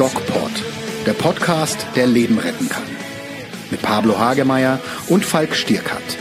DocPod, 0.00 0.50
der 1.04 1.12
Podcast, 1.12 1.86
der 1.94 2.06
Leben 2.06 2.38
retten 2.38 2.70
kann. 2.70 2.84
Mit 3.70 3.82
Pablo 3.82 4.18
Hagemeyer 4.18 4.80
und 5.10 5.26
Falk 5.26 5.54
Stierkat. 5.54 6.16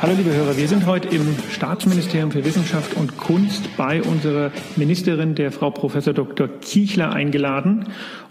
Hallo 0.00 0.14
liebe 0.16 0.32
Hörer, 0.32 0.56
wir 0.56 0.68
sind 0.68 0.86
heute 0.86 1.08
im 1.08 1.36
Staatsministerium 1.50 2.30
für 2.30 2.44
Wissenschaft 2.44 2.94
und 2.94 3.16
Kunst 3.16 3.76
bei 3.76 4.00
unserer 4.02 4.52
Ministerin, 4.76 5.34
der 5.34 5.50
Frau 5.50 5.70
Professor 5.70 6.14
Dr. 6.14 6.48
Kiechler, 6.60 7.12
eingeladen. 7.12 7.86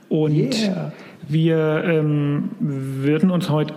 Und 0.07 0.55
yeah. 0.55 0.93
wir 1.27 1.83
ähm, 1.85 2.51
würden 2.59 3.29
uns 3.29 3.49
heute 3.49 3.73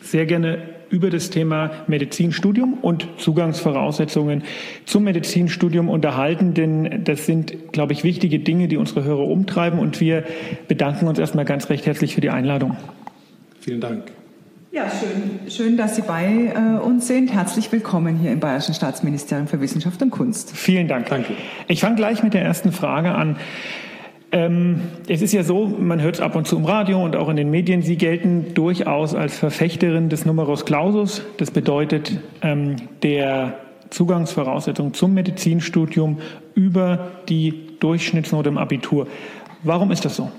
sehr 0.00 0.24
gerne 0.24 0.69
über 0.90 1.08
das 1.08 1.30
Thema 1.30 1.70
Medizinstudium 1.86 2.74
und 2.74 3.06
Zugangsvoraussetzungen 3.16 4.42
zum 4.84 5.04
Medizinstudium 5.04 5.88
unterhalten, 5.88 6.52
denn 6.54 7.04
das 7.04 7.26
sind, 7.26 7.72
glaube 7.72 7.92
ich, 7.92 8.04
wichtige 8.04 8.40
Dinge, 8.40 8.68
die 8.68 8.76
unsere 8.76 9.04
Hörer 9.04 9.24
umtreiben. 9.24 9.78
Und 9.78 10.00
wir 10.00 10.24
bedanken 10.68 11.06
uns 11.06 11.18
erstmal 11.18 11.44
ganz 11.44 11.70
recht 11.70 11.86
herzlich 11.86 12.14
für 12.14 12.20
die 12.20 12.30
Einladung. 12.30 12.76
Vielen 13.60 13.80
Dank. 13.80 14.04
Ja, 14.72 14.84
schön, 14.88 15.50
schön, 15.50 15.76
dass 15.76 15.96
Sie 15.96 16.02
bei 16.02 16.52
äh, 16.54 16.78
uns 16.80 17.08
sind. 17.08 17.32
Herzlich 17.32 17.72
willkommen 17.72 18.16
hier 18.16 18.30
im 18.30 18.38
Bayerischen 18.38 18.72
Staatsministerium 18.72 19.48
für 19.48 19.60
Wissenschaft 19.60 20.00
und 20.00 20.10
Kunst. 20.10 20.56
Vielen 20.56 20.86
Dank. 20.86 21.08
Danke. 21.08 21.32
Ich 21.66 21.80
fange 21.80 21.96
gleich 21.96 22.22
mit 22.22 22.34
der 22.34 22.42
ersten 22.42 22.70
Frage 22.70 23.12
an. 23.12 23.36
Ähm, 24.32 24.82
es 25.08 25.22
ist 25.22 25.32
ja 25.32 25.42
so, 25.42 25.66
man 25.66 26.00
hört 26.00 26.16
es 26.16 26.20
ab 26.20 26.36
und 26.36 26.46
zu 26.46 26.56
im 26.56 26.64
Radio 26.64 27.02
und 27.02 27.16
auch 27.16 27.28
in 27.28 27.36
den 27.36 27.50
Medien, 27.50 27.82
Sie 27.82 27.96
gelten 27.96 28.54
durchaus 28.54 29.14
als 29.14 29.36
Verfechterin 29.36 30.08
des 30.08 30.24
Numerus 30.24 30.64
Clausus. 30.64 31.22
Das 31.38 31.50
bedeutet 31.50 32.20
ähm, 32.42 32.76
der 33.02 33.54
Zugangsvoraussetzung 33.90 34.94
zum 34.94 35.14
Medizinstudium 35.14 36.18
über 36.54 37.10
die 37.28 37.76
Durchschnittsnote 37.80 38.48
im 38.48 38.58
Abitur. 38.58 39.08
Warum 39.64 39.90
ist 39.90 40.04
das 40.04 40.14
so? 40.14 40.30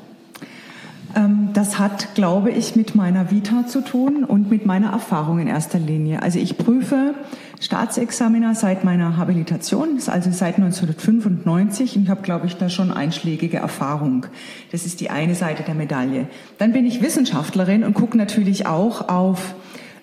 Ähm, 1.16 1.50
das 1.54 1.78
hat, 1.78 2.16
glaube 2.16 2.52
ich, 2.52 2.78
mit 2.78 2.96
meiner 2.96 3.30
Vita 3.30 3.68
zu 3.68 3.82
tun 3.82 4.24
und 4.24 4.50
mit 4.50 4.66
meiner 4.66 4.92
Erfahrung 4.92 5.40
in 5.40 5.48
erster 5.48 5.80
Linie. 5.80 6.22
Also 6.22 6.40
ich 6.40 6.58
prüfe 6.58 7.14
Staatsexaminer 7.62 8.56
seit 8.56 8.84
meiner 8.84 9.18
Habilitation, 9.18 10.00
also 10.08 10.32
seit 10.32 10.56
1995 10.56 11.96
und 11.96 12.04
ich 12.04 12.10
habe, 12.10 12.24
glaube 12.24 12.48
ich, 12.48 12.58
da 12.58 12.70
schon 12.70 12.92
einschlägige 12.92 13.58
Erfahrung. 13.58 14.26
Das 14.72 14.86
ist 14.86 15.00
die 15.00 15.12
eine 15.12 15.36
Seite 15.36 15.62
der 15.62 15.76
Medaille. 15.76 16.28
Dann 16.58 16.74
bin 16.74 16.88
ich 16.88 17.02
Wissenschaftlerin 17.04 17.84
und 17.84 17.94
gucke 17.94 18.18
natürlich 18.18 18.66
auch 18.66 19.10
auf 19.10 19.54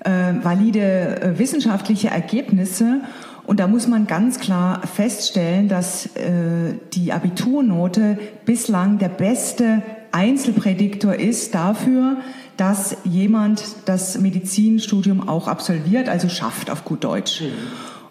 äh, 0.05 0.11
valide 0.41 1.20
äh, 1.20 1.39
wissenschaftliche 1.41 2.09
Ergebnisse 2.09 3.00
und 3.48 3.61
da 3.61 3.67
muss 3.67 3.89
man 3.89 4.06
ganz 4.06 4.39
klar 4.39 4.87
feststellen, 4.87 5.69
dass 5.69 6.05
äh, 6.15 6.75
die 6.93 7.12
Abiturnote 7.12 8.19
bislang 8.45 8.98
der 8.98 9.09
beste 9.09 9.83
Einzelprädiktor 10.12 11.15
ist 11.15 11.55
dafür, 11.55 12.19
dass 12.59 12.97
jemand 13.05 13.64
das 13.87 14.19
Medizinstudium 14.19 15.28
auch 15.28 15.47
absolviert, 15.48 16.09
also 16.09 16.28
schafft 16.28 16.70
auf 16.70 16.84
gut 16.84 17.05
Deutsch. 17.05 17.42
Mhm. 17.42 17.47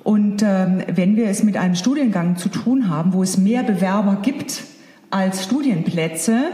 Und 0.04 0.42
ähm, 0.42 0.82
wenn 0.90 1.18
wir 1.18 1.28
es 1.28 1.44
mit 1.44 1.58
einem 1.58 1.76
Studiengang 1.76 2.38
zu 2.38 2.48
tun 2.48 2.90
haben, 2.90 3.12
wo 3.12 3.22
es 3.22 3.38
mehr 3.38 3.64
Bewerber 3.64 4.20
gibt 4.22 4.64
als 5.10 5.44
Studienplätze, 5.44 6.46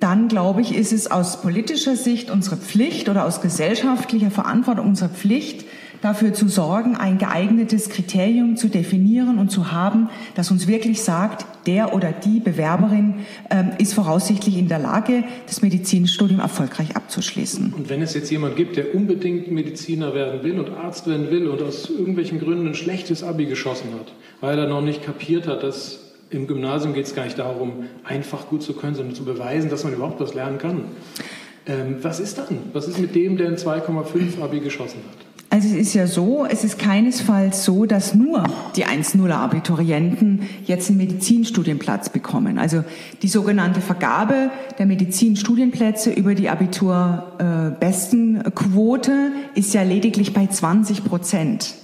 dann 0.00 0.28
glaube 0.28 0.60
ich, 0.60 0.76
ist 0.76 0.92
es 0.92 1.10
aus 1.10 1.40
politischer 1.40 1.96
Sicht 1.96 2.30
unsere 2.30 2.58
Pflicht 2.58 3.08
oder 3.08 3.24
aus 3.24 3.40
gesellschaftlicher 3.40 4.30
Verantwortung 4.30 4.88
unsere 4.88 5.08
Pflicht, 5.08 5.64
dafür 6.02 6.32
zu 6.32 6.48
sorgen, 6.48 6.96
ein 6.96 7.18
geeignetes 7.18 7.88
Kriterium 7.88 8.56
zu 8.56 8.68
definieren 8.68 9.38
und 9.38 9.50
zu 9.50 9.72
haben, 9.72 10.08
das 10.34 10.50
uns 10.50 10.66
wirklich 10.66 11.02
sagt, 11.02 11.46
der 11.66 11.94
oder 11.94 12.12
die 12.12 12.40
Bewerberin 12.40 13.14
ähm, 13.50 13.72
ist 13.78 13.94
voraussichtlich 13.94 14.58
in 14.58 14.68
der 14.68 14.78
Lage, 14.78 15.24
das 15.46 15.62
Medizinstudium 15.62 16.40
erfolgreich 16.40 16.96
abzuschließen. 16.96 17.72
Und 17.74 17.88
wenn 17.88 18.02
es 18.02 18.14
jetzt 18.14 18.30
jemand 18.30 18.56
gibt, 18.56 18.76
der 18.76 18.94
unbedingt 18.94 19.50
Mediziner 19.50 20.14
werden 20.14 20.42
will 20.42 20.58
und 20.58 20.70
Arzt 20.70 21.06
werden 21.06 21.30
will 21.30 21.48
und 21.48 21.62
aus 21.62 21.88
irgendwelchen 21.88 22.38
Gründen 22.38 22.68
ein 22.68 22.74
schlechtes 22.74 23.22
Abi 23.22 23.46
geschossen 23.46 23.88
hat, 23.98 24.12
weil 24.40 24.58
er 24.58 24.68
noch 24.68 24.82
nicht 24.82 25.02
kapiert 25.02 25.46
hat, 25.46 25.62
dass 25.62 26.00
im 26.30 26.46
Gymnasium 26.46 26.94
geht 26.94 27.06
es 27.06 27.14
gar 27.14 27.24
nicht 27.24 27.38
darum, 27.38 27.84
einfach 28.02 28.48
gut 28.48 28.62
zu 28.62 28.72
können, 28.74 28.94
sondern 28.94 29.14
zu 29.14 29.24
beweisen, 29.24 29.70
dass 29.70 29.84
man 29.84 29.94
überhaupt 29.94 30.20
was 30.20 30.34
lernen 30.34 30.58
kann. 30.58 30.84
Ähm, 31.66 31.96
was 32.02 32.20
ist 32.20 32.38
dann? 32.38 32.58
Was 32.72 32.88
ist 32.88 32.98
mit 32.98 33.14
dem, 33.14 33.36
der 33.36 33.48
ein 33.48 33.56
2,5 33.56 34.42
Abi 34.42 34.60
geschossen 34.60 35.00
hat? 35.08 35.33
Also 35.54 35.68
es 35.68 35.74
ist 35.74 35.94
ja 35.94 36.06
so, 36.08 36.44
es 36.44 36.64
ist 36.64 36.80
keinesfalls 36.80 37.64
so, 37.64 37.86
dass 37.86 38.12
nur 38.12 38.42
die 38.74 38.86
1-0er 38.86 39.34
Abiturienten 39.34 40.48
jetzt 40.64 40.88
einen 40.88 40.98
Medizinstudienplatz 40.98 42.08
bekommen. 42.08 42.58
Also 42.58 42.82
die 43.22 43.28
sogenannte 43.28 43.80
Vergabe 43.80 44.50
der 44.80 44.86
Medizinstudienplätze 44.86 46.10
über 46.10 46.34
die 46.34 46.50
Abiturbestenquote 46.50 49.12
äh, 49.12 49.56
ist 49.56 49.72
ja 49.74 49.84
lediglich 49.84 50.34
bei 50.34 50.48
20 50.48 51.04
Prozent. 51.04 51.76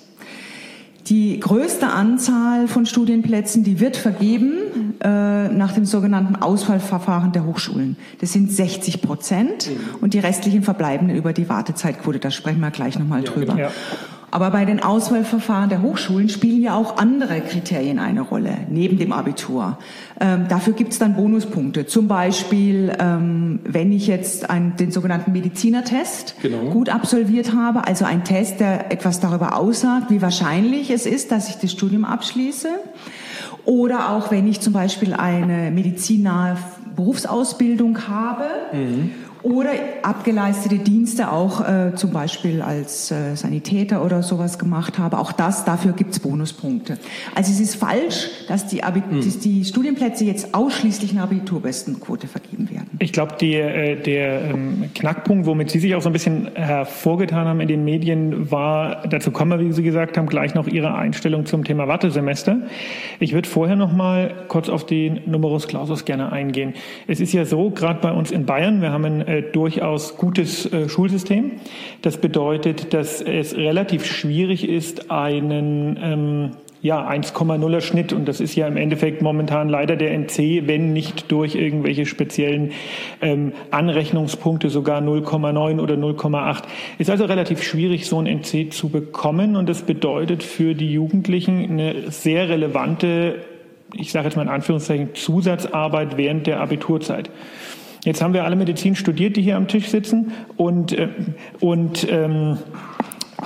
Die 1.10 1.41
größte 1.41 1.88
Anzahl 1.88 2.69
von 2.69 2.87
Studienplätzen, 2.87 3.65
die 3.65 3.81
wird 3.81 3.97
vergeben 3.97 4.94
äh, 5.03 5.48
nach 5.48 5.72
dem 5.72 5.84
sogenannten 5.84 6.37
Auswahlverfahren 6.37 7.32
der 7.32 7.44
Hochschulen. 7.44 7.97
Das 8.21 8.32
sind 8.32 8.53
60 8.53 9.03
Prozent 9.03 9.69
mhm. 9.69 9.97
und 10.03 10.15
die 10.15 10.21
restlichen 10.21 10.62
verbleiben 10.62 11.10
über 11.10 11.32
die 11.32 11.48
Wartezeitquote. 11.48 12.21
Da 12.21 12.31
sprechen 12.31 12.60
wir 12.60 12.71
gleich 12.71 12.97
nochmal 12.97 13.25
ja, 13.25 13.31
drüber. 13.31 13.59
Ja. 13.59 13.72
Aber 14.30 14.50
bei 14.50 14.64
den 14.64 14.80
Auswahlverfahren 14.82 15.70
der 15.70 15.82
Hochschulen 15.82 16.28
spielen 16.28 16.62
ja 16.62 16.74
auch 16.74 16.98
andere 16.98 17.41
Kriterien 17.41 17.98
eine 17.98 18.20
Rolle, 18.20 18.56
neben 18.68 18.98
dem 18.98 19.12
Abitur. 19.12 19.78
Ähm, 20.20 20.46
dafür 20.48 20.72
gibt 20.72 20.92
es 20.92 20.98
dann 20.98 21.16
Bonuspunkte. 21.16 21.86
Zum 21.86 22.06
Beispiel, 22.06 22.92
ähm, 22.98 23.60
wenn 23.64 23.92
ich 23.92 24.06
jetzt 24.06 24.48
einen, 24.48 24.76
den 24.76 24.92
sogenannten 24.92 25.32
Medizinertest 25.32 26.36
genau. 26.42 26.70
gut 26.70 26.88
absolviert 26.88 27.54
habe, 27.54 27.86
also 27.86 28.04
ein 28.04 28.24
Test, 28.24 28.60
der 28.60 28.92
etwas 28.92 29.20
darüber 29.20 29.56
aussagt, 29.56 30.10
wie 30.10 30.22
wahrscheinlich 30.22 30.91
es 30.91 31.06
ist, 31.06 31.32
dass 31.32 31.48
ich 31.48 31.56
das 31.56 31.72
Studium 31.72 32.04
abschließe. 32.04 32.68
Oder 33.64 34.10
auch 34.10 34.30
wenn 34.30 34.48
ich 34.48 34.60
zum 34.60 34.72
Beispiel 34.72 35.12
eine 35.12 35.70
medizinnahe 35.70 36.56
Berufsausbildung 36.97 38.08
habe 38.08 38.44
mhm 38.72 39.10
oder 39.43 39.71
abgeleistete 40.03 40.78
Dienste 40.78 41.33
auch 41.33 41.67
äh, 41.67 41.95
zum 41.95 42.11
Beispiel 42.11 42.62
als 42.62 43.11
äh, 43.11 43.34
Sanitäter 43.34 44.05
oder 44.05 44.23
sowas 44.23 44.59
gemacht 44.59 44.99
habe. 44.99 45.19
Auch 45.19 45.33
das, 45.33 45.65
dafür 45.65 45.93
gibt's 45.93 46.21
Bonuspunkte. 46.21 46.99
Also 47.34 47.53
es 47.53 47.61
ist 47.61 47.77
falsch, 47.77 48.28
dass 48.49 48.67
die, 48.67 48.83
Abi 48.83 49.03
hm. 49.09 49.25
dass 49.25 49.39
die 49.39 49.65
Studienplätze 49.65 50.25
jetzt 50.25 50.55
ausschließlich 50.55 51.12
eine 51.12 51.23
Abiturbestenquote 51.23 52.27
vergeben 52.27 52.71
werden. 52.71 52.91
Ich 52.99 53.12
glaube, 53.12 53.37
der, 53.41 53.75
äh, 53.75 53.97
der 53.97 54.43
ähm, 54.43 54.91
Knackpunkt, 54.95 55.47
womit 55.47 55.71
Sie 55.71 55.78
sich 55.78 55.95
auch 55.95 56.03
so 56.03 56.11
ein 56.11 56.12
bisschen 56.12 56.55
hervorgetan 56.55 57.47
haben 57.47 57.61
in 57.61 57.69
den 57.69 57.84
Medien, 57.84 58.51
war, 58.51 59.07
dazu 59.09 59.31
kommen 59.31 59.59
wir, 59.59 59.67
wie 59.67 59.72
Sie 59.72 59.83
gesagt 59.83 60.19
haben, 60.19 60.27
gleich 60.27 60.55
noch 60.55 60.67
Ihre 60.67 60.95
Einstellung 60.95 61.47
zum 61.47 61.65
Thema 61.65 61.89
Wartesemester. 61.89 62.59
Ich 63.21 63.33
würde 63.33 63.49
vorher 63.49 63.77
noch 63.77 63.93
mal 63.93 64.34
kurz 64.49 64.69
auf 64.69 64.84
den 64.84 65.21
Numerus 65.27 65.67
Clausus 65.67 66.05
gerne 66.05 66.33
eingehen. 66.33 66.75
Es 67.07 67.21
ist 67.21 67.33
ja 67.33 67.45
so, 67.45 67.71
gerade 67.71 68.01
bei 68.01 68.12
uns 68.12 68.31
in 68.31 68.45
Bayern, 68.45 68.83
wir 68.83 68.93
haben 68.93 69.05
ein 69.05 69.29
äh, 69.30 69.42
durchaus 69.42 70.16
gutes 70.16 70.66
äh, 70.72 70.88
Schulsystem. 70.88 71.52
Das 72.02 72.16
bedeutet, 72.18 72.92
dass 72.92 73.22
es 73.22 73.56
relativ 73.56 74.04
schwierig 74.04 74.68
ist, 74.68 75.10
einen 75.12 75.96
ähm, 76.02 76.50
ja, 76.82 77.08
1,0er 77.08 77.80
Schnitt 77.80 78.12
und 78.12 78.26
das 78.26 78.41
ist 78.41 78.56
ja 78.56 78.66
im 78.66 78.76
Endeffekt 78.76 79.22
momentan 79.22 79.68
leider 79.68 79.94
der 79.94 80.12
NC, 80.12 80.66
wenn 80.66 80.92
nicht 80.92 81.30
durch 81.30 81.54
irgendwelche 81.54 82.06
speziellen 82.06 82.72
ähm, 83.20 83.52
Anrechnungspunkte 83.70 84.68
sogar 84.68 85.00
0,9 85.00 85.80
oder 85.80 85.94
0,8. 85.94 86.62
Ist 86.98 87.10
also 87.10 87.26
relativ 87.26 87.62
schwierig, 87.62 88.06
so 88.06 88.18
ein 88.18 88.26
NC 88.26 88.72
zu 88.72 88.88
bekommen 88.88 89.54
und 89.54 89.68
das 89.68 89.82
bedeutet 89.82 90.42
für 90.42 90.74
die 90.74 90.92
Jugendlichen 90.92 91.70
eine 91.70 92.10
sehr 92.10 92.48
relevante, 92.48 93.44
ich 93.94 94.10
sage 94.10 94.26
jetzt 94.26 94.36
mal 94.36 94.42
in 94.42 94.48
Anführungszeichen, 94.48 95.15
Zusatzarbeit 95.15 96.16
während 96.16 96.48
der 96.48 96.60
Abiturzeit. 96.60 97.30
Jetzt 98.04 98.22
haben 98.22 98.32
wir 98.32 98.44
alle 98.44 98.56
Medizin 98.56 98.97
studiert, 98.97 99.36
die 99.36 99.42
hier 99.42 99.56
am 99.56 99.68
Tisch 99.68 99.88
sitzen 99.88 100.32
und, 100.56 100.92
äh, 100.92 101.08
und 101.60 102.06
ähm, 102.10 102.58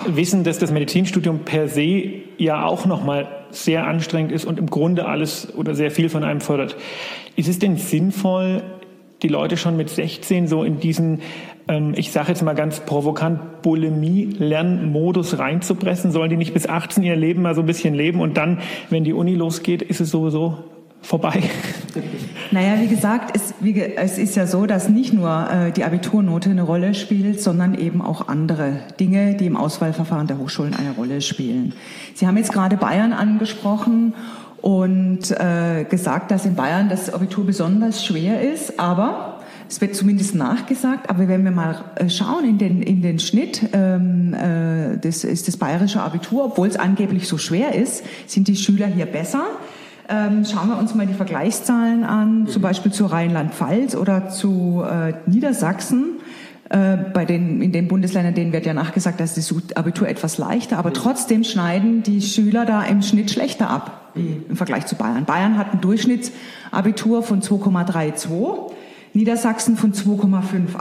wissen, 0.06 0.44
dass 0.44 0.58
das 0.58 0.70
Medizinstudium 0.70 1.40
per 1.40 1.68
se 1.68 2.04
ja 2.38 2.64
auch 2.64 2.86
nochmal 2.86 3.28
sehr 3.50 3.86
anstrengend 3.86 4.32
ist 4.32 4.44
und 4.44 4.58
im 4.58 4.66
Grunde 4.66 5.06
alles 5.06 5.54
oder 5.56 5.74
sehr 5.74 5.90
viel 5.90 6.08
von 6.08 6.24
einem 6.24 6.40
fördert. 6.40 6.76
Ist 7.36 7.48
es 7.48 7.58
denn 7.58 7.76
sinnvoll, 7.76 8.62
die 9.22 9.28
Leute 9.28 9.56
schon 9.56 9.76
mit 9.76 9.88
16 9.88 10.48
so 10.48 10.64
in 10.64 10.80
diesen, 10.80 11.20
ähm, 11.66 11.94
ich 11.96 12.12
sage 12.12 12.28
jetzt 12.28 12.42
mal 12.42 12.54
ganz 12.54 12.80
provokant, 12.80 13.62
Bulimie-Lernmodus 13.62 15.38
reinzupressen? 15.38 16.12
Sollen 16.12 16.30
die 16.30 16.36
nicht 16.36 16.54
bis 16.54 16.68
18 16.68 17.02
ihr 17.02 17.16
Leben 17.16 17.42
mal 17.42 17.54
so 17.54 17.62
ein 17.62 17.66
bisschen 17.66 17.94
leben 17.94 18.20
und 18.20 18.36
dann, 18.36 18.60
wenn 18.90 19.04
die 19.04 19.14
Uni 19.14 19.34
losgeht, 19.34 19.82
ist 19.82 20.00
es 20.00 20.10
sowieso 20.10 20.58
vorbei? 21.00 21.42
Naja, 22.50 22.81
wie 22.81 22.88
gesagt, 22.88 23.37
es, 23.37 23.55
wie, 23.61 23.81
es 23.81 24.19
ist 24.19 24.37
ja 24.37 24.46
so, 24.46 24.67
dass 24.67 24.88
nicht 24.88 25.12
nur 25.12 25.49
äh, 25.50 25.73
die 25.73 25.85
Abiturnote 25.85 26.50
eine 26.50 26.62
Rolle 26.62 26.94
spielt, 26.94 27.41
sondern 27.41 27.75
eben 27.75 28.02
auch 28.02 28.29
andere 28.29 28.81
Dinge, 28.99 29.35
die 29.35 29.46
im 29.46 29.56
Auswahlverfahren 29.56 30.26
der 30.26 30.38
Hochschulen 30.38 30.75
eine 30.75 30.93
Rolle 30.93 31.20
spielen. 31.20 31.75
Sie 32.14 32.26
haben 32.26 32.37
jetzt 32.37 32.52
gerade 32.52 32.76
Bayern 32.76 33.12
angesprochen 33.12 34.14
und 34.61 35.31
äh, 35.31 35.85
gesagt, 35.85 36.31
dass 36.31 36.46
in 36.46 36.55
Bayern 36.55 36.88
das 36.88 37.12
Abitur 37.12 37.44
besonders 37.44 38.05
schwer 38.05 38.40
ist, 38.40 38.81
aber 38.81 39.40
es 39.69 39.81
wird 39.81 39.94
zumindest 39.94 40.35
nachgesagt, 40.35 41.08
aber 41.11 41.26
wenn 41.29 41.44
wir 41.44 41.50
mal 41.50 41.85
äh, 41.97 42.08
schauen 42.08 42.44
in 42.44 42.58
den, 42.58 42.82
in 42.82 43.02
den 43.02 43.19
Schnitt, 43.19 43.62
ähm, 43.73 44.35
äh, 44.35 44.99
das 44.99 45.25
ist 45.25 45.49
das 45.49 45.56
bayerische 45.56 46.00
Abitur, 46.00 46.44
obwohl 46.44 46.69
es 46.69 46.76
angeblich 46.76 47.26
so 47.26 47.38
schwer 47.38 47.75
ist, 47.75 48.05
sind 48.26 48.49
die 48.49 48.56
Schüler 48.56 48.87
hier 48.87 49.06
besser. 49.06 49.44
Ähm, 50.08 50.44
schauen 50.44 50.68
wir 50.68 50.78
uns 50.78 50.94
mal 50.94 51.06
die 51.06 51.14
Vergleichszahlen 51.14 52.04
an, 52.04 52.40
mhm. 52.40 52.46
zum 52.48 52.62
Beispiel 52.62 52.92
zu 52.92 53.06
Rheinland-Pfalz 53.06 53.96
oder 53.96 54.28
zu 54.28 54.84
äh, 54.86 55.14
Niedersachsen. 55.26 56.20
Äh, 56.68 56.96
bei 57.12 57.24
den, 57.24 57.62
in 57.62 57.72
den 57.72 57.88
Bundesländern, 57.88 58.34
denen 58.34 58.52
wird 58.52 58.66
ja 58.66 58.74
nachgesagt, 58.74 59.20
dass 59.20 59.34
das 59.34 59.54
Abitur 59.74 60.08
etwas 60.08 60.38
leichter, 60.38 60.78
aber 60.78 60.90
mhm. 60.90 60.94
trotzdem 60.94 61.44
schneiden 61.44 62.02
die 62.02 62.22
Schüler 62.22 62.64
da 62.64 62.82
im 62.82 63.02
Schnitt 63.02 63.30
schlechter 63.30 63.70
ab 63.70 64.00
wie 64.14 64.40
im 64.48 64.56
Vergleich 64.56 64.86
zu 64.86 64.94
Bayern. 64.94 65.24
Bayern 65.24 65.58
hat 65.58 65.72
ein 65.72 65.80
Durchschnittsabitur 65.80 67.22
von 67.22 67.42
2,32 67.42 68.72
Niedersachsen 69.12 69.76
von 69.76 69.92
2,58 69.92 70.78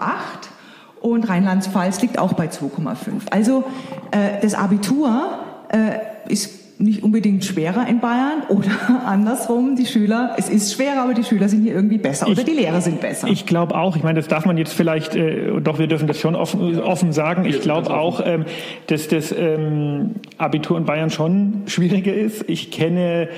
und 1.02 1.30
Rheinland-Pfalz 1.30 2.02
liegt 2.02 2.18
auch 2.18 2.34
bei 2.34 2.48
2,5. 2.48 3.30
Also 3.32 3.64
äh, 4.12 4.40
das 4.42 4.54
Abitur 4.54 5.40
äh, 5.70 6.32
ist 6.32 6.63
nicht 6.84 7.04
unbedingt 7.04 7.44
schwerer 7.44 7.88
in 7.88 8.00
Bayern 8.00 8.44
oder 8.50 8.70
andersrum, 9.06 9.76
die 9.76 9.86
Schüler, 9.86 10.36
es 10.38 10.50
ist 10.50 10.74
schwerer, 10.74 11.04
aber 11.04 11.14
die 11.14 11.24
Schüler 11.24 11.50
sind 11.50 11.64
hier 11.64 11.74
irgendwie 11.74 11.98
besser 11.98 12.28
oder 12.28 12.40
ich, 12.40 12.46
die 12.46 12.52
Lehrer 12.52 12.82
sind 12.82 13.02
besser. 13.02 13.28
Ich 13.28 13.46
glaube 13.46 13.76
auch, 13.76 13.96
ich 13.96 14.04
meine, 14.04 14.20
das 14.20 14.28
darf 14.28 14.46
man 14.46 14.58
jetzt 14.58 14.74
vielleicht, 14.74 15.16
äh, 15.16 15.60
doch 15.62 15.80
wir 15.80 15.88
dürfen 15.88 16.08
das 16.08 16.20
schon 16.20 16.36
offen, 16.36 16.80
offen 16.80 17.12
sagen, 17.12 17.46
ich 17.46 17.62
glaube 17.62 17.96
auch, 17.96 18.22
ähm, 18.26 18.46
dass 18.88 19.08
das 19.08 19.32
ähm, 19.32 20.16
Abitur 20.38 20.78
in 20.78 20.86
Bayern 20.86 21.10
schon 21.10 21.64
schwieriger 21.68 22.14
ist. 22.14 22.48
Ich 22.48 22.72
kenne 22.72 23.30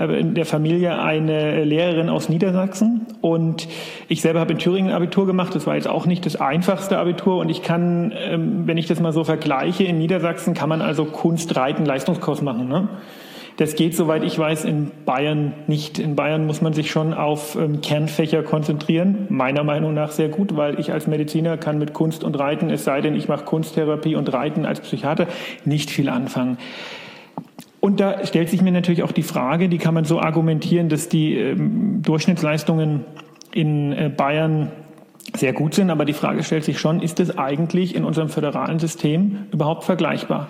in 0.00 0.34
der 0.34 0.46
Familie 0.46 0.98
eine 0.98 1.64
Lehrerin 1.64 2.08
aus 2.08 2.28
Niedersachsen 2.28 3.06
und 3.20 3.68
ich 4.08 4.22
selber 4.22 4.40
habe 4.40 4.52
in 4.52 4.58
Thüringen 4.58 4.92
Abitur 4.92 5.26
gemacht. 5.26 5.54
Das 5.54 5.66
war 5.66 5.74
jetzt 5.74 5.88
auch 5.88 6.06
nicht 6.06 6.24
das 6.24 6.36
einfachste 6.36 6.98
Abitur 6.98 7.38
und 7.38 7.50
ich 7.50 7.62
kann, 7.62 8.12
ähm, 8.16 8.66
wenn 8.66 8.78
ich 8.78 8.86
das 8.86 9.00
mal 9.00 9.12
so 9.12 9.24
vergleiche, 9.24 9.84
in 9.84 9.98
Niedersachsen 9.98 10.54
kann 10.54 10.68
man 10.68 10.80
also 10.82 11.04
Kunst, 11.04 11.54
Reiten, 11.56 11.84
Leistungskurs 11.84 12.40
machen. 12.42 12.68
Ne? 12.68 12.88
Das 13.60 13.74
geht, 13.74 13.94
soweit 13.94 14.24
ich 14.24 14.38
weiß, 14.38 14.64
in 14.64 14.90
Bayern 15.04 15.52
nicht. 15.66 15.98
In 15.98 16.16
Bayern 16.16 16.46
muss 16.46 16.62
man 16.62 16.72
sich 16.72 16.90
schon 16.90 17.12
auf 17.12 17.56
ähm, 17.56 17.82
Kernfächer 17.82 18.42
konzentrieren. 18.42 19.26
Meiner 19.28 19.64
Meinung 19.64 19.92
nach 19.92 20.12
sehr 20.12 20.30
gut, 20.30 20.56
weil 20.56 20.80
ich 20.80 20.92
als 20.92 21.06
Mediziner 21.06 21.58
kann 21.58 21.78
mit 21.78 21.92
Kunst 21.92 22.24
und 22.24 22.38
Reiten, 22.38 22.70
es 22.70 22.84
sei 22.84 23.02
denn, 23.02 23.14
ich 23.14 23.28
mache 23.28 23.44
Kunsttherapie 23.44 24.14
und 24.14 24.32
Reiten 24.32 24.64
als 24.64 24.80
Psychiater, 24.80 25.26
nicht 25.66 25.90
viel 25.90 26.08
anfangen. 26.08 26.56
Und 27.80 27.98
da 27.98 28.26
stellt 28.26 28.50
sich 28.50 28.62
mir 28.62 28.72
natürlich 28.72 29.02
auch 29.02 29.12
die 29.12 29.22
Frage, 29.22 29.68
die 29.68 29.78
kann 29.78 29.94
man 29.94 30.04
so 30.04 30.20
argumentieren, 30.20 30.88
dass 30.88 31.08
die 31.08 31.34
ähm, 31.34 32.02
Durchschnittsleistungen 32.02 33.04
in 33.52 33.92
äh, 33.92 34.10
Bayern 34.14 34.70
sehr 35.36 35.52
gut 35.52 35.74
sind, 35.74 35.90
aber 35.90 36.04
die 36.04 36.12
Frage 36.12 36.42
stellt 36.42 36.64
sich 36.64 36.78
schon, 36.78 37.00
ist 37.00 37.20
es 37.20 37.38
eigentlich 37.38 37.94
in 37.94 38.04
unserem 38.04 38.28
föderalen 38.28 38.78
System 38.78 39.46
überhaupt 39.52 39.84
vergleichbar? 39.84 40.48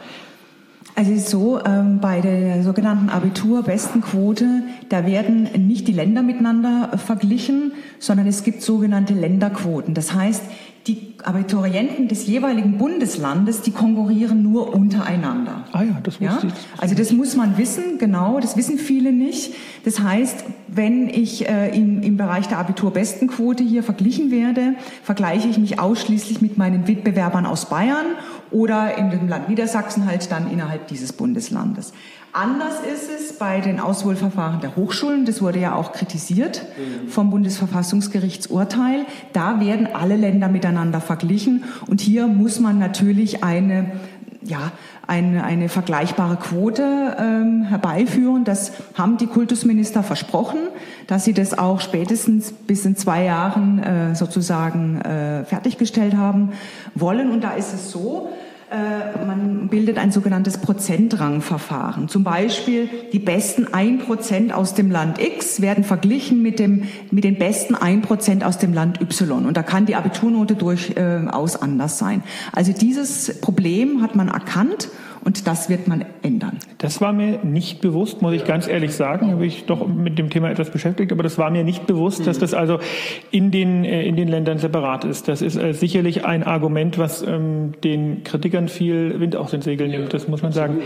Also 0.96 1.16
so, 1.16 1.64
ähm, 1.64 2.00
bei 2.00 2.20
der 2.20 2.62
sogenannten 2.62 3.10
Abiturbestenquote, 3.10 4.62
da 4.88 5.06
werden 5.06 5.48
nicht 5.66 5.86
die 5.86 5.92
Länder 5.92 6.22
miteinander 6.22 6.98
verglichen, 6.98 7.72
sondern 7.98 8.26
es 8.26 8.42
gibt 8.42 8.62
sogenannte 8.62 9.14
Länderquoten. 9.14 9.94
Das 9.94 10.14
heißt, 10.14 10.42
die 10.86 11.14
Abiturienten 11.22 12.08
des 12.08 12.26
jeweiligen 12.26 12.78
Bundeslandes, 12.78 13.60
die 13.60 13.70
konkurrieren 13.70 14.42
nur 14.42 14.74
untereinander. 14.74 15.64
Ah 15.72 15.82
ja, 15.82 15.98
das 16.02 16.20
wusste 16.20 16.46
ja? 16.46 16.52
ich. 16.52 16.80
Also 16.80 16.94
das 16.94 17.12
muss 17.12 17.36
man 17.36 17.58
wissen, 17.58 17.98
genau, 17.98 18.40
das 18.40 18.56
wissen 18.56 18.78
viele 18.78 19.12
nicht. 19.12 19.54
Das 19.84 20.00
heißt, 20.00 20.44
wenn 20.68 21.08
ich 21.08 21.46
äh, 21.48 21.76
im, 21.76 22.02
im 22.02 22.16
Bereich 22.16 22.48
der 22.48 22.58
Abiturbestenquote 22.58 23.62
hier 23.62 23.82
verglichen 23.82 24.30
werde, 24.30 24.74
vergleiche 25.02 25.48
ich 25.48 25.58
mich 25.58 25.78
ausschließlich 25.78 26.40
mit 26.40 26.56
meinen 26.56 26.88
Wettbewerbern 26.88 27.44
aus 27.44 27.68
Bayern 27.68 28.06
oder 28.50 28.96
in 28.96 29.10
dem 29.10 29.28
Land 29.28 29.50
Niedersachsen 29.50 30.06
halt 30.06 30.30
dann 30.32 30.50
innerhalb 30.50 30.88
dieses 30.88 31.12
Bundeslandes. 31.12 31.92
Anders 32.32 32.80
ist 32.80 33.10
es 33.10 33.38
bei 33.38 33.60
den 33.60 33.80
Auswahlverfahren 33.80 34.60
der 34.60 34.76
Hochschulen. 34.76 35.24
Das 35.24 35.42
wurde 35.42 35.58
ja 35.58 35.74
auch 35.74 35.92
kritisiert 35.92 36.64
vom 37.08 37.30
Bundesverfassungsgerichtsurteil. 37.30 39.04
Da 39.32 39.58
werden 39.58 39.88
alle 39.92 40.16
Länder 40.16 40.48
miteinander 40.48 41.00
verglichen. 41.00 41.64
Und 41.88 42.00
hier 42.00 42.28
muss 42.28 42.60
man 42.60 42.78
natürlich 42.78 43.42
eine, 43.42 43.92
ja, 44.42 44.70
eine, 45.08 45.42
eine 45.42 45.68
vergleichbare 45.68 46.36
Quote 46.36 47.16
ähm, 47.18 47.64
herbeiführen. 47.64 48.44
Das 48.44 48.74
haben 48.94 49.16
die 49.16 49.26
Kultusminister 49.26 50.04
versprochen, 50.04 50.58
dass 51.08 51.24
sie 51.24 51.32
das 51.32 51.58
auch 51.58 51.80
spätestens 51.80 52.52
bis 52.52 52.84
in 52.84 52.94
zwei 52.94 53.24
Jahren 53.24 53.82
äh, 53.82 54.14
sozusagen 54.14 55.00
äh, 55.00 55.44
fertiggestellt 55.44 56.16
haben 56.16 56.52
wollen. 56.94 57.32
Und 57.32 57.42
da 57.42 57.54
ist 57.54 57.74
es 57.74 57.90
so, 57.90 58.30
man 59.26 59.68
bildet 59.68 59.98
ein 59.98 60.12
sogenanntes 60.12 60.58
Prozentrangverfahren. 60.58 62.08
Zum 62.08 62.22
Beispiel 62.22 62.88
die 63.12 63.18
besten 63.18 63.66
1% 63.66 64.52
aus 64.52 64.74
dem 64.74 64.90
Land 64.90 65.20
X 65.20 65.60
werden 65.60 65.82
verglichen 65.82 66.40
mit, 66.40 66.58
dem, 66.58 66.84
mit 67.10 67.24
den 67.24 67.36
besten 67.36 67.74
1% 67.74 68.44
aus 68.44 68.58
dem 68.58 68.72
Land 68.72 69.00
Y. 69.00 69.46
Und 69.46 69.56
da 69.56 69.62
kann 69.62 69.86
die 69.86 69.96
Abiturnote 69.96 70.54
durchaus 70.54 71.56
anders 71.60 71.98
sein. 71.98 72.22
Also 72.52 72.72
dieses 72.72 73.40
Problem 73.40 74.02
hat 74.02 74.14
man 74.14 74.28
erkannt 74.28 74.88
und 75.22 75.46
das 75.46 75.68
wird 75.68 75.86
man 75.86 76.04
ändern. 76.22 76.58
Das 76.78 77.00
war 77.00 77.12
mir 77.12 77.40
nicht 77.44 77.80
bewusst, 77.80 78.22
muss 78.22 78.32
ich 78.32 78.44
ganz 78.46 78.66
ehrlich 78.66 78.94
sagen. 78.94 79.32
Habe 79.32 79.44
ich 79.44 79.66
doch 79.66 79.86
mit 79.86 80.18
dem 80.18 80.30
Thema 80.30 80.50
etwas 80.50 80.70
beschäftigt, 80.70 81.12
aber 81.12 81.22
das 81.22 81.36
war 81.36 81.50
mir 81.50 81.62
nicht 81.62 81.86
bewusst, 81.86 82.26
dass 82.26 82.38
das 82.38 82.54
also 82.54 82.78
in 83.30 83.50
den, 83.50 83.84
äh, 83.84 84.02
in 84.02 84.16
den 84.16 84.28
Ländern 84.28 84.58
separat 84.58 85.04
ist. 85.04 85.28
Das 85.28 85.42
ist 85.42 85.56
äh, 85.56 85.74
sicherlich 85.74 86.24
ein 86.24 86.42
Argument, 86.42 86.96
was 86.96 87.22
ähm, 87.22 87.72
den 87.84 88.24
Kritikern 88.24 88.68
viel 88.68 89.20
Wind 89.20 89.36
aus 89.36 89.50
den 89.50 89.60
Segeln 89.60 89.90
nimmt. 89.90 90.14
Das 90.14 90.26
muss 90.26 90.42
man 90.42 90.52
sagen. 90.52 90.78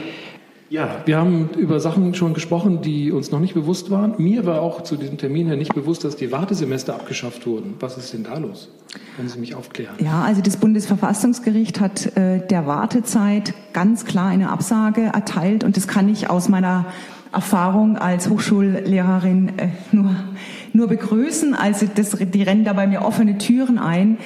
Ja, 0.75 1.03
wir 1.05 1.19
haben 1.19 1.51
über 1.57 1.79
Sachen 1.79 2.15
schon 2.15 2.35
gesprochen, 2.35 2.83
die 2.83 3.13
uns 3.13 3.31
noch 3.31 3.39
nicht 3.39 3.55
bewusst 3.55 3.93
waren. 3.93 4.15
Mir 4.19 4.45
war 4.45 4.61
auch 4.61 4.83
zu 4.83 4.97
diesem 4.97 5.19
Termin 5.19 5.47
her 5.47 5.55
nicht 5.55 5.73
bewusst, 5.73 6.03
dass 6.03 6.17
die 6.17 6.33
Wartesemester 6.33 6.97
abgeschafft 6.97 7.47
wurden. 7.47 7.75
Was 7.79 7.97
ist 7.97 8.13
denn 8.13 8.25
da 8.25 8.39
los? 8.39 8.71
Können 9.15 9.29
Sie 9.29 9.39
mich 9.39 9.55
aufklären? 9.55 9.95
Ja, 10.01 10.23
also 10.23 10.43
das 10.43 10.57
Bundesverfassungsgericht 10.57 11.79
hat 11.79 12.17
äh, 12.17 12.45
der 12.45 12.67
Wartezeit 12.67 13.55
ganz 13.73 14.05
klar 14.05 14.27
eine 14.27 14.51
Absage 14.51 15.03
erteilt 15.03 15.63
und 15.63 15.77
das 15.77 15.87
kann 15.87 16.09
ich 16.09 16.29
aus 16.29 16.49
meiner 16.49 16.87
Erfahrung 17.33 17.97
als 17.97 18.29
Hochschullehrerin 18.29 19.53
äh, 19.57 19.69
nur 19.93 20.11
nur 20.75 20.89
begrüßen. 20.89 21.55
Also 21.55 21.87
das, 21.93 22.17
die 22.19 22.43
rennen 22.43 22.65
da 22.65 22.73
bei 22.73 22.87
mir 22.87 23.03
offene 23.03 23.39
Türen 23.39 23.79
ein, 23.79 24.19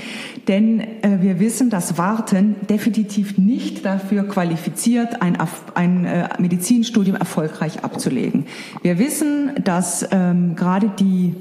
denn 0.49 0.81
äh, 0.81 1.19
wir 1.21 1.39
wissen, 1.39 1.71
dass 1.71 1.99
Warten 1.99 2.57
definitiv 2.69 3.37
nicht 3.39 3.85
dafür 3.85 4.27
qualifiziert, 4.27 5.21
ein, 5.21 5.37
ein 5.75 6.05
äh, 6.07 6.29
Medizinstudium 6.39 7.17
erfolgreich 7.17 7.85
abzulegen. 7.85 8.47
Wir 8.83 8.99
wissen, 8.99 9.53
dass 9.63 10.09
ähm, 10.11 10.57
gerade 10.57 10.91
die 10.99 11.35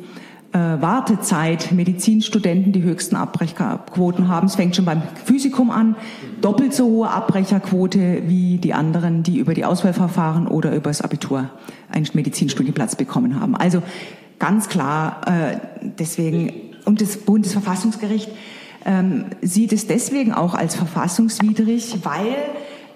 äh, 0.52 0.58
Wartezeit 0.58 1.72
Medizinstudenten 1.72 2.74
die 2.74 2.84
höchsten 2.84 3.16
Abbrecherquoten 3.16 4.28
haben. 4.28 4.48
Es 4.48 4.56
fängt 4.56 4.76
schon 4.76 4.86
beim 4.86 5.02
Physikum 5.24 5.72
an. 5.72 5.96
Doppelt 6.42 6.74
so 6.74 6.86
hohe 6.86 7.10
Abbrecherquote 7.10 8.24
wie 8.28 8.58
die 8.58 8.74
anderen, 8.74 9.24
die 9.24 9.38
über 9.38 9.54
die 9.54 9.64
Auswahlverfahren 9.64 10.48
oder 10.48 10.76
über 10.76 10.90
das 10.90 11.02
Abitur 11.02 11.50
einen 11.90 12.08
Medizinstudienplatz 12.14 12.96
bekommen 12.96 13.40
haben. 13.40 13.56
Also 13.56 13.82
ganz 14.40 14.70
klar 14.70 15.22
äh, 15.28 15.58
deswegen, 15.82 16.76
und 16.86 17.02
das 17.02 17.18
Bundesverfassungsgericht 17.18 18.30
ähm, 18.86 19.26
sieht 19.42 19.74
es 19.74 19.88
deswegen 19.88 20.34
auch 20.34 20.54
als 20.54 20.76
verfassungswidrig, 20.76 21.98
weil 22.04 22.36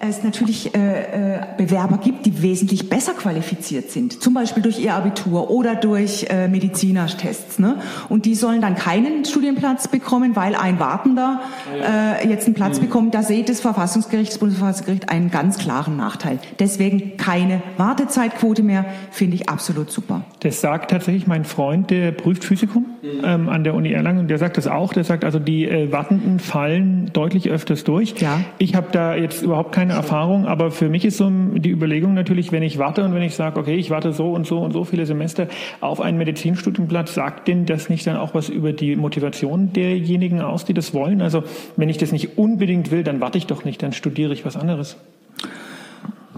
es 0.04 0.24
natürlich 0.24 0.74
äh, 0.74 1.36
äh, 1.36 1.40
Bewerber 1.56 1.96
gibt, 1.96 2.26
die 2.26 2.42
wesentlich 2.42 2.88
besser 2.88 3.12
qualifiziert 3.12 3.92
sind, 3.92 4.20
zum 4.20 4.34
Beispiel 4.34 4.60
durch 4.60 4.80
ihr 4.80 4.94
Abitur 4.94 5.48
oder 5.48 5.76
durch 5.76 6.26
äh, 6.28 6.48
Medizinertests. 6.48 7.60
Ne? 7.60 7.76
Und 8.08 8.24
die 8.24 8.34
sollen 8.34 8.60
dann 8.60 8.74
keinen 8.74 9.24
Studienplatz 9.24 9.86
bekommen, 9.86 10.34
weil 10.34 10.56
ein 10.56 10.80
Wartender 10.80 11.40
äh, 11.72 12.28
jetzt 12.28 12.46
einen 12.46 12.54
Platz 12.54 12.78
mhm. 12.78 12.86
bekommt. 12.86 13.14
Da 13.14 13.22
seht 13.22 13.48
das 13.48 13.60
Verfassungsgericht, 13.60 14.32
das 14.32 14.38
Bundesverfassungsgericht 14.38 15.08
einen 15.08 15.30
ganz 15.30 15.56
klaren 15.56 15.96
Nachteil. 15.96 16.40
Deswegen 16.58 17.16
keine 17.16 17.62
Wartezeitquote 17.76 18.64
mehr, 18.64 18.84
finde 19.12 19.36
ich 19.36 19.48
absolut 19.48 19.92
super. 19.92 20.24
Das 20.40 20.60
sagt 20.60 20.90
tatsächlich 20.90 21.28
mein 21.28 21.44
Freund, 21.44 21.90
der 21.92 22.10
prüft 22.10 22.42
Physikum 22.42 22.86
mhm. 23.02 23.24
ähm, 23.24 23.48
an 23.48 23.62
der 23.62 23.74
Uni 23.74 23.92
Erlangen. 23.92 24.26
Der 24.26 24.38
sagt 24.38 24.56
das 24.56 24.66
auch. 24.66 24.92
Der 24.92 25.04
sagt 25.04 25.24
also, 25.24 25.38
die 25.38 25.68
äh, 25.68 25.92
Wartenden 25.92 26.40
fallen 26.40 27.10
deutlich 27.12 27.48
öfters 27.48 27.84
durch. 27.84 28.16
Ja. 28.18 28.40
Ich 28.58 28.74
habe 28.74 28.88
da 28.90 29.14
jetzt 29.14 29.42
überhaupt 29.42 29.70
keine 29.70 29.91
keine 29.92 30.02
Erfahrung, 30.02 30.46
aber 30.46 30.70
für 30.70 30.88
mich 30.88 31.04
ist 31.04 31.18
so 31.18 31.30
die 31.30 31.70
Überlegung 31.70 32.14
natürlich, 32.14 32.52
wenn 32.52 32.62
ich 32.62 32.78
warte 32.78 33.04
und 33.04 33.14
wenn 33.14 33.22
ich 33.22 33.34
sage, 33.34 33.58
okay, 33.58 33.76
ich 33.76 33.90
warte 33.90 34.12
so 34.12 34.32
und 34.32 34.46
so 34.46 34.58
und 34.58 34.72
so 34.72 34.84
viele 34.84 35.06
Semester 35.06 35.48
auf 35.80 36.00
einen 36.00 36.18
Medizinstudienplatz, 36.18 37.14
sagt 37.14 37.48
denn 37.48 37.66
das 37.66 37.88
nicht 37.88 38.06
dann 38.06 38.16
auch 38.16 38.34
was 38.34 38.48
über 38.48 38.72
die 38.72 38.96
Motivation 38.96 39.72
derjenigen 39.72 40.40
aus, 40.40 40.64
die 40.64 40.74
das 40.74 40.94
wollen? 40.94 41.20
Also 41.20 41.44
wenn 41.76 41.88
ich 41.88 41.98
das 41.98 42.12
nicht 42.12 42.38
unbedingt 42.38 42.90
will, 42.90 43.04
dann 43.04 43.20
warte 43.20 43.38
ich 43.38 43.46
doch 43.46 43.64
nicht, 43.64 43.82
dann 43.82 43.92
studiere 43.92 44.32
ich 44.32 44.44
was 44.44 44.56
anderes. 44.56 44.96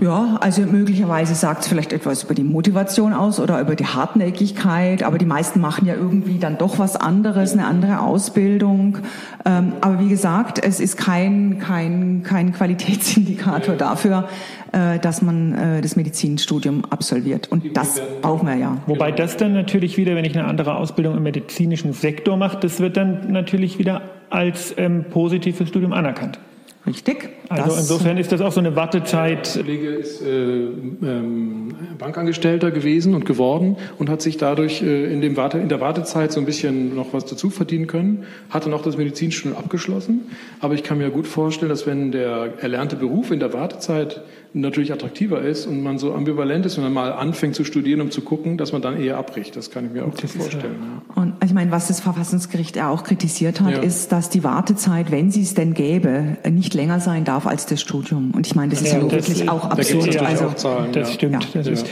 Ja, 0.00 0.38
also 0.40 0.62
möglicherweise 0.62 1.36
sagt 1.36 1.62
es 1.62 1.68
vielleicht 1.68 1.92
etwas 1.92 2.24
über 2.24 2.34
die 2.34 2.42
Motivation 2.42 3.12
aus 3.12 3.38
oder 3.38 3.60
über 3.60 3.76
die 3.76 3.86
Hartnäckigkeit, 3.86 5.04
aber 5.04 5.18
die 5.18 5.24
meisten 5.24 5.60
machen 5.60 5.86
ja 5.86 5.94
irgendwie 5.94 6.38
dann 6.38 6.58
doch 6.58 6.80
was 6.80 6.96
anderes, 6.96 7.52
eine 7.52 7.66
andere 7.66 8.00
Ausbildung. 8.00 8.98
Ähm, 9.44 9.72
aber 9.80 10.00
wie 10.00 10.08
gesagt, 10.08 10.58
es 10.64 10.80
ist 10.80 10.96
kein, 10.96 11.60
kein, 11.60 12.24
kein 12.24 12.52
Qualitätsindikator 12.52 13.76
dafür, 13.76 14.28
äh, 14.72 14.98
dass 14.98 15.22
man 15.22 15.54
äh, 15.54 15.80
das 15.80 15.94
Medizinstudium 15.94 16.84
absolviert. 16.86 17.52
Und 17.52 17.76
das 17.76 18.02
brauchen 18.20 18.48
wir 18.48 18.56
ja. 18.56 18.78
Wobei 18.86 19.12
das 19.12 19.36
dann 19.36 19.52
natürlich 19.52 19.96
wieder, 19.96 20.16
wenn 20.16 20.24
ich 20.24 20.36
eine 20.36 20.48
andere 20.48 20.74
Ausbildung 20.74 21.16
im 21.16 21.22
medizinischen 21.22 21.92
Sektor 21.92 22.36
mache, 22.36 22.58
das 22.60 22.80
wird 22.80 22.96
dann 22.96 23.30
natürlich 23.30 23.78
wieder 23.78 24.02
als 24.28 24.74
ähm, 24.76 25.04
positives 25.04 25.68
Studium 25.68 25.92
anerkannt. 25.92 26.40
Richtig. 26.86 27.30
Also 27.48 27.70
das 27.70 27.78
insofern 27.78 28.18
ist 28.18 28.30
das 28.30 28.42
auch 28.42 28.52
so 28.52 28.60
eine 28.60 28.76
Wartezeit. 28.76 29.54
Der 29.54 29.62
Kollege 29.62 29.88
ist 29.88 30.20
äh, 30.20 30.64
ähm, 30.64 31.74
Bankangestellter 31.98 32.70
gewesen 32.70 33.14
und 33.14 33.24
geworden 33.24 33.76
und 33.98 34.10
hat 34.10 34.20
sich 34.20 34.36
dadurch 34.36 34.82
äh, 34.82 35.12
in, 35.12 35.22
dem 35.22 35.36
Warte, 35.36 35.58
in 35.58 35.70
der 35.70 35.80
Wartezeit 35.80 36.32
so 36.32 36.40
ein 36.40 36.46
bisschen 36.46 36.94
noch 36.94 37.14
was 37.14 37.24
dazu 37.24 37.48
verdienen 37.48 37.86
können, 37.86 38.24
hatte 38.50 38.68
noch 38.68 38.82
das 38.82 38.98
Medizinstudium 38.98 39.58
abgeschlossen. 39.58 40.22
Aber 40.60 40.74
ich 40.74 40.82
kann 40.82 40.98
mir 40.98 41.10
gut 41.10 41.26
vorstellen, 41.26 41.70
dass 41.70 41.86
wenn 41.86 42.12
der 42.12 42.52
erlernte 42.60 42.96
Beruf 42.96 43.30
in 43.30 43.40
der 43.40 43.52
Wartezeit 43.54 44.22
natürlich 44.54 44.92
attraktiver 44.92 45.40
ist 45.40 45.66
und 45.66 45.82
man 45.82 45.98
so 45.98 46.14
ambivalent 46.14 46.64
ist, 46.64 46.76
wenn 46.76 46.84
man 46.84 46.92
mal 46.92 47.12
anfängt 47.12 47.56
zu 47.56 47.64
studieren, 47.64 48.00
um 48.00 48.10
zu 48.10 48.20
gucken, 48.20 48.56
dass 48.56 48.72
man 48.72 48.82
dann 48.82 49.00
eher 49.00 49.18
abbricht. 49.18 49.56
Das 49.56 49.70
kann 49.70 49.86
ich 49.86 49.92
mir 49.92 50.04
auch 50.04 50.14
das 50.14 50.32
vorstellen. 50.32 50.76
Ja. 50.80 51.22
Und 51.22 51.34
ich 51.44 51.52
meine, 51.52 51.72
was 51.72 51.88
das 51.88 52.00
Verfassungsgericht 52.00 52.76
ja 52.76 52.88
auch 52.88 53.02
kritisiert 53.02 53.60
hat, 53.60 53.72
ja. 53.72 53.78
ist, 53.80 54.12
dass 54.12 54.30
die 54.30 54.44
Wartezeit, 54.44 55.10
wenn 55.10 55.32
sie 55.32 55.42
es 55.42 55.54
denn 55.54 55.74
gäbe, 55.74 56.36
nicht 56.48 56.73
länger 56.74 57.00
sein 57.00 57.24
darf 57.24 57.46
als 57.46 57.66
das 57.66 57.80
Studium. 57.80 58.32
Und 58.34 58.46
ich 58.46 58.54
meine, 58.54 58.70
das 58.70 58.82
ist 58.82 58.92
ja, 58.92 58.98
ja 58.98 59.10
wirklich 59.10 59.48
auch 59.48 59.64
absurd. 59.64 60.16
Also, 60.20 60.50
Zahlen, 60.50 60.92
das 60.92 61.12
stimmt. 61.12 61.48
Das 61.54 61.66
ist 61.66 61.86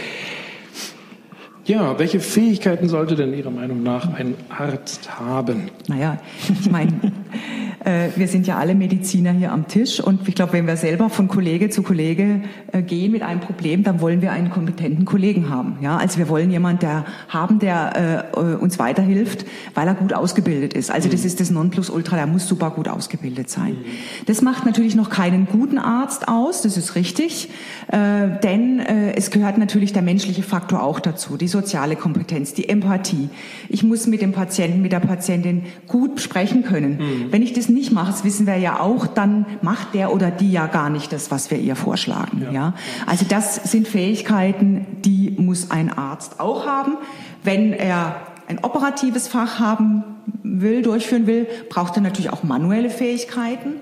ja, 1.65 1.97
welche 1.99 2.19
Fähigkeiten 2.19 2.89
sollte 2.89 3.15
denn 3.15 3.33
Ihrer 3.35 3.51
Meinung 3.51 3.85
nach 3.85 4.13
ein 4.15 4.35
Arzt 4.49 5.21
haben? 5.21 5.71
Naja, 5.87 6.19
ich 6.61 6.69
meine, 6.69 6.93
äh, 7.85 8.09
wir 8.17 8.27
sind 8.27 8.49
ja 8.49 8.59
alle 8.59 8.75
Mediziner 8.75 9.31
hier 9.31 9.53
am 9.53 9.69
Tisch 9.69 10.01
und 10.01 10.27
ich 10.27 10.35
glaube, 10.35 10.55
wenn 10.55 10.67
wir 10.67 10.77
selber 10.77 11.09
von 11.09 11.29
Kollege 11.29 11.71
zu 11.71 11.85
Kollege 11.85 12.41
äh, 12.73 12.83
gehen 12.83 13.13
mit 13.13 13.23
einem 13.23 13.39
Problem, 13.39 13.85
dann 13.85 14.01
wollen 14.01 14.23
wir 14.23 14.33
einen 14.33 14.51
kompetenten 14.51 15.05
Kollegen 15.05 15.51
haben. 15.51 15.79
Ja, 15.81 15.99
also 15.99 16.19
wir 16.19 16.29
wollen 16.29 16.51
jemanden, 16.51 16.81
der 16.81 17.05
haben, 17.29 17.61
der 17.61 18.27
äh, 18.35 18.57
uns 18.57 18.81
weiterhilft, 18.81 19.47
weil 19.75 19.87
er 19.87 19.95
gut 19.95 20.15
ausgebildet 20.15 20.75
ist. 20.75 20.91
Also 20.91 21.09
das 21.09 21.21
mhm. 21.21 21.27
ist 21.27 21.41
das 21.41 21.51
Nonplusultra, 21.51 22.17
der 22.17 22.27
muss 22.27 22.49
super 22.49 22.71
gut 22.71 22.89
ausgebildet 22.89 23.51
sein. 23.51 23.75
Mhm. 23.75 24.27
Das 24.27 24.43
macht 24.43 24.67
natürlich 24.67 24.97
noch 24.97 25.11
keinen 25.11 25.47
guten 25.47 25.79
Arzt 25.79 26.27
aus, 26.27 26.63
das 26.63 26.77
ist 26.77 26.97
richtig, 26.97 27.51
äh, 27.87 28.41
denn 28.43 28.81
äh, 28.81 29.15
es 29.15 29.31
gehört 29.31 29.59
natürlich 29.59 29.93
der 29.93 30.03
menschliche 30.03 30.43
Faktor 30.43 30.83
auch 30.83 30.99
dazu, 30.99 31.37
die 31.37 31.52
soziale 31.53 31.95
Kompetenz, 31.95 32.55
die 32.55 32.69
Empathie. 32.69 33.29
Ich 33.69 33.85
muss 33.85 34.07
mit 34.07 34.21
dem 34.21 34.33
Patienten, 34.33 34.83
mit 34.83 34.91
der 34.91 35.01
Patientin 35.01 35.65
gut 35.87 36.21
sprechen 36.21 36.65
können. 36.65 36.99
Mhm. 36.99 37.33
Wenn 37.33 37.43
ich 37.43 37.53
das 37.53 37.69
nicht 37.69 37.93
macht, 37.93 38.13
das 38.13 38.25
wissen 38.25 38.47
wir 38.47 38.57
ja 38.57 38.81
auch, 38.81 39.07
dann 39.07 39.47
macht 39.61 39.95
der 39.95 40.13
oder 40.13 40.31
die 40.31 40.51
ja 40.51 40.67
gar 40.67 40.91
nicht 40.91 41.13
das, 41.13 41.31
was 41.31 41.51
wir 41.51 41.59
ihr 41.59 41.77
vorschlagen. 41.77 42.43
Ja. 42.43 42.51
ja. 42.53 42.75
Also 43.07 43.25
das 43.29 43.71
sind 43.71 43.87
Fähigkeiten, 43.87 44.87
die 45.05 45.37
muss 45.39 45.71
ein 45.71 45.97
Arzt 45.97 46.41
auch 46.41 46.67
haben. 46.67 46.97
Wenn 47.45 47.73
er 47.73 48.17
ein 48.49 48.65
operatives 48.65 49.29
Fach 49.29 49.61
haben 49.61 50.03
will, 50.43 50.83
durchführen 50.83 51.27
will, 51.27 51.47
braucht 51.69 51.97
er 51.97 52.03
natürlich 52.03 52.31
auch 52.31 52.43
manuelle 52.43 52.91
Fähigkeiten. 52.91 53.75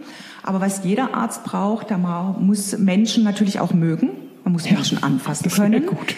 Aber 0.43 0.61
was 0.61 0.85
jeder 0.85 1.15
Arzt 1.15 1.45
braucht, 1.45 1.91
da 1.91 1.99
muss 1.99 2.79
Menschen 2.79 3.25
natürlich 3.25 3.61
auch 3.61 3.73
mögen. 3.73 4.11
Man 4.45 4.55
muss 4.55 4.71
Menschen 4.71 4.99
ja, 4.99 5.05
anfassen 5.05 5.51
können. 5.51 5.87
Gut. 5.87 6.15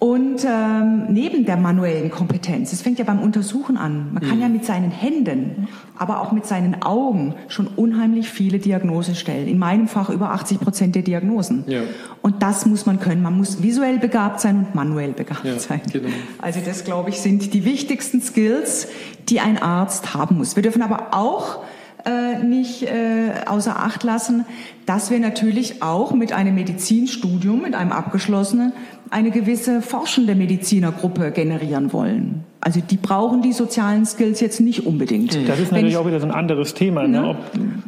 Und 0.00 0.46
ähm, 0.46 1.08
neben 1.10 1.44
der 1.44 1.58
manuellen 1.58 2.10
Kompetenz, 2.10 2.72
es 2.72 2.80
fängt 2.80 2.98
ja 2.98 3.04
beim 3.04 3.20
Untersuchen 3.20 3.76
an, 3.76 4.14
man 4.14 4.22
kann 4.22 4.36
mhm. 4.36 4.42
ja 4.42 4.48
mit 4.48 4.64
seinen 4.64 4.90
Händen, 4.90 5.68
aber 5.98 6.22
auch 6.22 6.32
mit 6.32 6.46
seinen 6.46 6.80
Augen 6.80 7.34
schon 7.48 7.66
unheimlich 7.66 8.30
viele 8.30 8.58
Diagnosen 8.58 9.14
stellen. 9.14 9.46
In 9.46 9.58
meinem 9.58 9.88
Fach 9.88 10.08
über 10.08 10.30
80 10.30 10.58
Prozent 10.58 10.94
der 10.94 11.02
Diagnosen. 11.02 11.64
Ja. 11.66 11.82
Und 12.22 12.42
das 12.42 12.64
muss 12.64 12.86
man 12.86 12.98
können. 12.98 13.20
Man 13.20 13.36
muss 13.36 13.62
visuell 13.62 13.98
begabt 13.98 14.40
sein 14.40 14.56
und 14.56 14.74
manuell 14.74 15.12
begabt 15.12 15.44
ja, 15.44 15.58
sein. 15.58 15.82
Genau. 15.92 16.08
Also 16.38 16.60
das, 16.64 16.84
glaube 16.84 17.10
ich, 17.10 17.20
sind 17.20 17.52
die 17.52 17.66
wichtigsten 17.66 18.22
Skills, 18.22 18.88
die 19.28 19.40
ein 19.40 19.58
Arzt 19.58 20.14
haben 20.14 20.38
muss. 20.38 20.56
Wir 20.56 20.62
dürfen 20.62 20.80
aber 20.80 21.08
auch 21.10 21.58
äh, 22.04 22.42
nicht 22.42 22.82
äh, 22.82 23.32
außer 23.46 23.78
Acht 23.78 24.04
lassen, 24.04 24.44
dass 24.86 25.10
wir 25.10 25.20
natürlich 25.20 25.82
auch 25.82 26.12
mit 26.12 26.32
einem 26.32 26.54
Medizinstudium, 26.54 27.62
mit 27.62 27.74
einem 27.74 27.92
abgeschlossenen, 27.92 28.72
eine 29.10 29.30
gewisse 29.30 29.82
forschende 29.82 30.34
Medizinergruppe 30.34 31.32
generieren 31.32 31.92
wollen. 31.92 32.44
Also 32.62 32.80
die 32.80 32.96
brauchen 32.96 33.40
die 33.40 33.52
sozialen 33.52 34.04
Skills 34.04 34.40
jetzt 34.40 34.60
nicht 34.60 34.86
unbedingt. 34.86 35.34
Das 35.48 35.58
ist 35.58 35.72
natürlich 35.72 35.94
ich, 35.94 35.96
auch 35.96 36.06
wieder 36.06 36.20
so 36.20 36.26
ein 36.26 36.32
anderes 36.32 36.74
Thema. 36.74 37.08
Ne? 37.08 37.20
ne? 37.20 37.36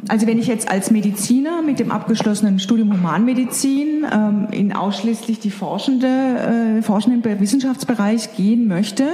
Also 0.07 0.25
wenn 0.25 0.39
ich 0.39 0.47
jetzt 0.47 0.69
als 0.69 0.89
Mediziner 0.89 1.61
mit 1.61 1.79
dem 1.79 1.91
abgeschlossenen 1.91 2.59
Studium 2.59 2.91
Humanmedizin 2.91 4.05
ähm, 4.11 4.47
in 4.51 4.73
ausschließlich 4.73 5.39
die 5.39 5.51
forschende, 5.51 6.07
äh, 6.07 6.81
forschenden 6.81 7.23
Wissenschaftsbereich 7.39 8.35
gehen 8.35 8.67
möchte, 8.67 9.05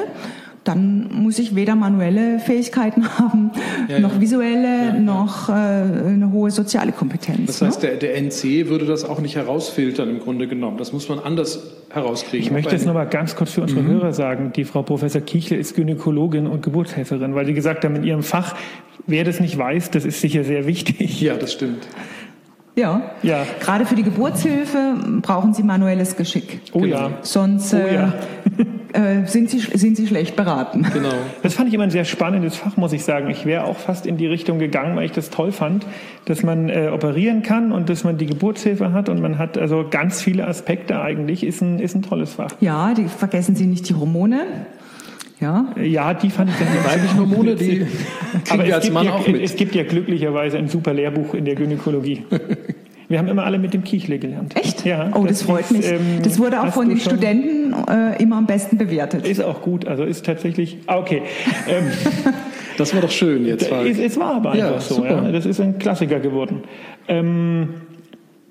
dann 0.64 1.10
muss 1.12 1.40
ich 1.40 1.56
weder 1.56 1.76
manuelle 1.76 2.40
Fähigkeiten 2.40 3.08
haben, 3.20 3.52
ja, 3.88 4.00
noch 4.00 4.20
visuelle, 4.20 4.88
ja, 4.88 4.94
noch 4.94 5.50
äh, 5.50 5.52
eine 5.52 6.32
hohe 6.32 6.52
soziale 6.52 6.92
Kompetenz. 6.92 7.48
Das 7.48 7.62
heißt, 7.62 7.84
ne? 7.84 7.90
der, 7.90 7.98
der 7.98 8.22
NC 8.22 8.70
würde 8.70 8.86
das 8.86 9.04
auch 9.04 9.20
nicht 9.20 9.36
herausfiltern 9.36 10.10
im 10.10 10.20
Grunde 10.20 10.48
genommen. 10.48 10.78
Das 10.78 10.94
muss 10.94 11.10
man 11.10 11.20
anders 11.20 11.76
herauskriegen. 11.90 12.46
Ich 12.46 12.52
möchte 12.52 12.76
es 12.76 12.86
nochmal 12.86 13.08
ganz 13.08 13.36
kurz 13.36 13.54
für 13.54 13.62
unsere 13.62 13.82
mhm. 13.82 13.88
Hörer 13.88 14.14
sagen. 14.14 14.52
Die 14.56 14.66
Frau 14.66 14.84
Professor 14.84 15.22
Kichel 15.22 15.58
ist 15.60 15.76
Gynäkologin 15.76 16.48
und 16.48 16.62
Geburtshelferin, 16.62 17.36
weil 17.36 17.46
sie 17.46 17.54
gesagt 17.54 17.84
haben, 17.86 17.96
in 17.96 18.04
ihrem 18.04 18.24
Fach, 18.24 18.56
wer 19.08 19.24
das 19.24 19.40
nicht 19.40 19.58
weiß, 19.58 19.92
das 19.92 20.06
ist 20.06 20.22
sicher 20.22 20.44
sehr 20.44 20.68
wichtig. 20.68 21.22
Ja, 21.22 21.36
das 21.36 21.54
stimmt. 21.54 21.88
Ja. 22.76 23.12
ja. 23.24 23.46
Gerade 23.60 23.86
für 23.86 23.96
die 23.96 24.04
Geburtshilfe 24.04 24.96
brauchen 25.22 25.54
Sie 25.54 25.64
manuelles 25.64 26.16
Geschick. 26.16 26.62
Oh 26.72 26.86
ja. 26.86 27.18
Sonst 27.22 27.74
oh, 27.74 27.78
ja. 27.78 28.14
Äh, 28.94 29.26
sind, 29.28 29.50
Sie, 29.50 29.60
sind 29.60 29.98
Sie 29.98 30.08
schlecht 30.08 30.36
beraten. 30.36 30.86
Genau. 30.94 31.10
Das 31.44 31.54
fand 31.54 31.70
ich 31.70 31.74
immer 31.74 31.84
ein 31.84 31.92
sehr 31.92 32.06
spannendes 32.06 32.56
Fach, 32.56 32.78
muss 32.78 32.94
ich 32.94 33.04
sagen. 33.04 33.30
Ich 33.30 33.46
wäre 33.46 33.64
auch 33.64 33.78
fast 33.78 34.06
in 34.06 34.18
die 34.18 34.28
Richtung 34.28 34.60
gegangen, 34.60 34.96
weil 34.96 35.06
ich 35.06 35.12
das 35.12 35.30
toll 35.30 35.52
fand, 35.52 35.86
dass 36.26 36.44
man 36.44 36.70
äh, 36.70 36.90
operieren 36.94 37.44
kann 37.44 37.72
und 37.72 37.90
dass 37.90 38.04
man 38.04 38.18
die 38.18 38.26
Geburtshilfe 38.26 38.92
hat 38.92 39.10
und 39.10 39.22
man 39.22 39.38
hat 39.38 39.58
also 39.58 39.86
ganz 39.90 40.22
viele 40.22 40.48
Aspekte 40.48 41.02
eigentlich. 41.02 41.44
Ist 41.44 41.62
ein, 41.62 41.80
ist 41.80 41.96
ein 41.96 42.02
tolles 42.02 42.34
Fach. 42.34 42.52
Ja, 42.60 42.94
die, 42.94 43.06
vergessen 43.06 43.56
Sie 43.56 43.66
nicht 43.66 43.88
die 43.90 43.96
Hormone. 43.96 44.42
Ja? 45.40 45.68
ja, 45.82 46.14
die 46.14 46.30
fand 46.30 46.50
ich 46.50 46.58
dann 46.58 46.68
die 46.68 46.86
weiblichen 46.86 47.20
Hormone, 47.20 47.56
die 47.56 47.86
Aber 48.50 48.66
es 48.66 48.82
gibt, 48.82 49.04
ja, 49.04 49.20
es 49.42 49.56
gibt 49.56 49.76
ja 49.76 49.84
glücklicherweise 49.84 50.58
ein 50.58 50.68
super 50.68 50.94
Lehrbuch 50.94 51.34
in 51.34 51.46
der 51.46 51.56
Gynäkologie. 51.56 52.26
Wir 53.10 53.18
haben 53.18 53.28
immer 53.28 53.44
alle 53.44 53.58
mit 53.58 53.74
dem 53.74 53.84
Kichle 53.84 54.20
gelernt. 54.20 54.56
Echt? 54.56 54.86
Ja. 54.86 55.10
Oh, 55.16 55.24
das, 55.24 55.40
das 55.40 55.42
freut 55.42 55.62
ist, 55.62 55.72
mich. 55.72 55.92
Ähm, 55.92 56.22
das 56.24 56.38
wurde 56.38 56.62
auch 56.62 56.72
von 56.72 56.88
den 56.90 57.00
Studenten 57.00 57.74
äh, 57.90 58.22
immer 58.22 58.38
am 58.38 58.46
besten 58.46 58.78
bewertet. 58.78 59.28
Ist 59.28 59.42
auch 59.42 59.64
gut. 59.64 59.88
Also 59.88 60.04
ist 60.04 60.28
tatsächlich. 60.28 60.78
Ah, 60.86 61.00
okay. 61.00 61.24
Ähm, 61.68 61.86
das 62.78 62.94
war 62.94 63.02
doch 63.02 63.10
schön 63.10 63.48
jetzt. 63.48 63.72
Es, 63.72 63.98
es 63.98 64.20
war 64.20 64.36
aber 64.36 64.52
einfach 64.52 64.74
ja, 64.74 64.80
so. 64.80 65.04
Ja. 65.04 65.32
Das 65.32 65.48
ist 65.48 65.60
ein 65.60 65.80
Klassiker 65.80 66.20
geworden. 66.20 66.62
Ähm, 67.08 67.70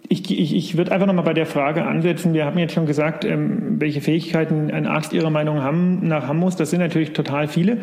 ich, 0.09 0.29
ich, 0.29 0.57
ich 0.57 0.77
würde 0.77 0.91
einfach 0.91 1.07
nochmal 1.07 1.25
bei 1.25 1.35
der 1.35 1.47
Frage 1.47 1.85
ansetzen. 1.85 2.35
Wir 2.35 2.45
haben 2.45 2.59
jetzt 2.59 2.75
schon 2.75 2.87
gesagt, 2.87 3.25
ähm, 3.25 3.77
welche 3.79 4.01
Fähigkeiten 4.01 4.73
ein 4.73 4.89
Arzt 4.89 5.13
Ihrer 5.13 5.31
Meinung 5.31 5.63
haben, 5.63 6.09
nach 6.09 6.27
haben 6.27 6.41
muss. 6.41 6.57
Das 6.57 6.71
sind 6.71 6.81
natürlich 6.81 7.13
total 7.13 7.47
viele. 7.47 7.79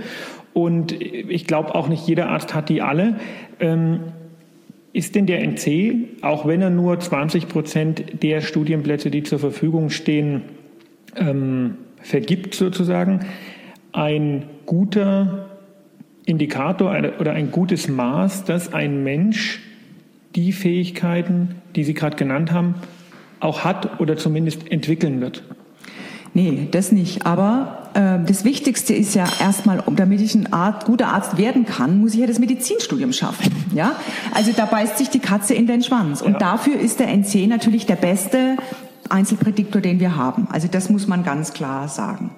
Und 0.54 0.92
ich 0.92 1.48
glaube 1.48 1.74
auch 1.74 1.88
nicht 1.88 2.06
jeder 2.06 2.28
Arzt 2.28 2.54
hat 2.54 2.68
die 2.68 2.82
alle. 2.82 3.16
Ähm, 3.62 4.02
ist 4.96 5.14
denn 5.14 5.26
der 5.26 5.44
NC, 5.44 6.22
auch 6.22 6.48
wenn 6.48 6.62
er 6.62 6.70
nur 6.70 6.98
20 6.98 7.50
Prozent 7.50 8.24
der 8.24 8.40
Studienplätze, 8.40 9.12
die 9.12 9.24
zur 9.24 9.40
Verfügung 9.40 9.90
stehen, 9.90 10.44
ähm, 11.18 11.76
vergibt 12.02 12.56
sozusagen, 12.56 13.26
ein 13.92 14.46
guter 14.66 15.50
Indikator 16.26 16.98
oder 17.20 17.34
ein 17.34 17.52
gutes 17.52 17.90
Maß, 17.90 18.46
dass 18.46 18.74
ein 18.74 19.04
Mensch 19.04 19.60
die 20.34 20.54
Fähigkeiten, 20.54 21.56
die 21.76 21.84
Sie 21.84 21.94
gerade 21.94 22.16
genannt 22.16 22.54
haben, 22.54 22.76
auch 23.42 23.66
hat 23.66 24.00
oder 24.00 24.16
zumindest 24.16 24.72
entwickeln 24.72 25.20
wird? 25.20 25.44
Nee, 26.34 26.70
das 26.72 26.94
nicht. 26.94 27.26
Aber 27.26 27.85
das 27.96 28.44
Wichtigste 28.44 28.94
ist 28.94 29.16
ja 29.16 29.26
erstmal, 29.40 29.82
damit 29.96 30.20
ich 30.20 30.36
ein 30.36 30.52
Art, 30.52 30.84
guter 30.84 31.08
Arzt 31.08 31.38
werden 31.38 31.66
kann, 31.66 32.02
muss 32.02 32.14
ich 32.14 32.20
ja 32.20 32.28
das 32.28 32.40
Medizinstudium 32.40 33.14
schaffen. 33.14 33.50
Ja, 33.74 33.96
also 34.34 34.52
da 34.52 34.66
beißt 34.66 34.98
sich 34.98 35.10
die 35.10 35.20
Katze 35.20 35.54
in 35.54 35.66
den 35.66 35.82
Schwanz. 35.82 36.22
Und 36.22 36.34
ja. 36.34 36.40
dafür 36.40 36.78
ist 36.78 37.00
der 37.00 37.08
NC 37.08 37.48
natürlich 37.48 37.86
der 37.86 37.96
beste 37.96 38.58
Einzelprädiktor, 39.10 39.82
den 39.82 40.02
wir 40.02 40.18
haben. 40.18 40.48
Also 40.52 40.68
das 40.68 40.90
muss 40.90 41.08
man 41.08 41.24
ganz 41.24 41.54
klar 41.54 41.88
sagen. 41.88 42.32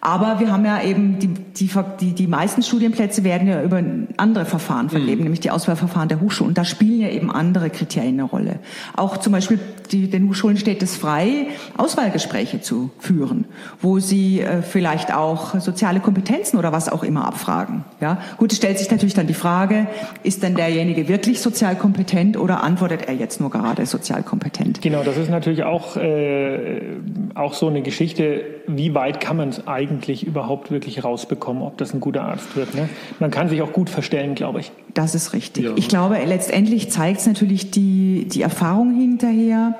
Aber 0.00 0.40
wir 0.40 0.52
haben 0.52 0.64
ja 0.64 0.82
eben, 0.82 1.18
die, 1.18 1.28
die, 1.28 1.70
die, 2.00 2.12
die 2.12 2.26
meisten 2.26 2.62
Studienplätze 2.62 3.24
werden 3.24 3.48
ja 3.48 3.62
über 3.62 3.82
andere 4.16 4.44
Verfahren 4.44 4.88
vergeben, 4.90 5.18
mhm. 5.18 5.24
nämlich 5.24 5.40
die 5.40 5.50
Auswahlverfahren 5.50 6.08
der 6.08 6.20
Hochschulen. 6.20 6.50
Und 6.50 6.58
da 6.58 6.64
spielen 6.64 7.00
ja 7.00 7.08
eben 7.08 7.30
andere 7.30 7.70
Kriterien 7.70 8.14
eine 8.14 8.24
Rolle. 8.24 8.58
Auch 8.96 9.16
zum 9.18 9.32
Beispiel 9.32 9.58
die, 9.90 10.08
den 10.08 10.28
Hochschulen 10.28 10.56
steht 10.56 10.82
es 10.82 10.96
frei, 10.96 11.48
Auswahlgespräche 11.76 12.60
zu 12.60 12.90
führen, 12.98 13.46
wo 13.80 13.98
sie 13.98 14.40
äh, 14.40 14.62
vielleicht 14.62 15.14
auch 15.14 15.58
soziale 15.60 16.00
Kompetenzen 16.00 16.58
oder 16.58 16.72
was 16.72 16.88
auch 16.88 17.02
immer 17.02 17.26
abfragen. 17.26 17.84
Ja, 18.00 18.18
gut, 18.36 18.52
es 18.52 18.58
stellt 18.58 18.78
sich 18.78 18.90
natürlich 18.90 19.14
dann 19.14 19.26
die 19.26 19.34
Frage, 19.34 19.86
ist 20.22 20.42
denn 20.42 20.54
derjenige 20.54 21.08
wirklich 21.08 21.40
sozial 21.40 21.76
kompetent 21.76 22.36
oder 22.36 22.62
antwortet 22.62 23.08
er 23.08 23.14
jetzt 23.14 23.40
nur 23.40 23.50
gerade 23.50 23.86
sozial 23.86 24.22
kompetent? 24.22 24.80
Genau, 24.82 25.02
das 25.02 25.16
ist 25.16 25.30
natürlich 25.30 25.64
auch, 25.64 25.96
äh, 25.96 26.80
auch 27.34 27.54
so 27.54 27.68
eine 27.68 27.82
Geschichte, 27.82 28.44
wie 28.68 28.94
weit 28.94 29.20
kann 29.20 29.36
man 29.36 29.48
es 29.48 29.66
eigentlich 29.66 30.26
überhaupt 30.26 30.70
wirklich 30.70 31.02
rausbekommen, 31.02 31.62
ob 31.62 31.78
das 31.78 31.94
ein 31.94 32.00
guter 32.00 32.22
Arzt 32.22 32.54
wird. 32.54 32.74
Ne? 32.74 32.88
Man 33.18 33.30
kann 33.30 33.48
sich 33.48 33.62
auch 33.62 33.72
gut 33.72 33.90
verstellen, 33.90 34.34
glaube 34.34 34.60
ich. 34.60 34.70
Das 34.94 35.14
ist 35.14 35.32
richtig. 35.32 35.64
Ja. 35.64 35.72
Ich 35.76 35.88
glaube, 35.88 36.18
letztendlich 36.24 36.90
zeigt 36.90 37.20
es 37.20 37.26
natürlich 37.26 37.70
die, 37.70 38.26
die 38.28 38.42
Erfahrung 38.42 38.94
hinterher 38.94 39.74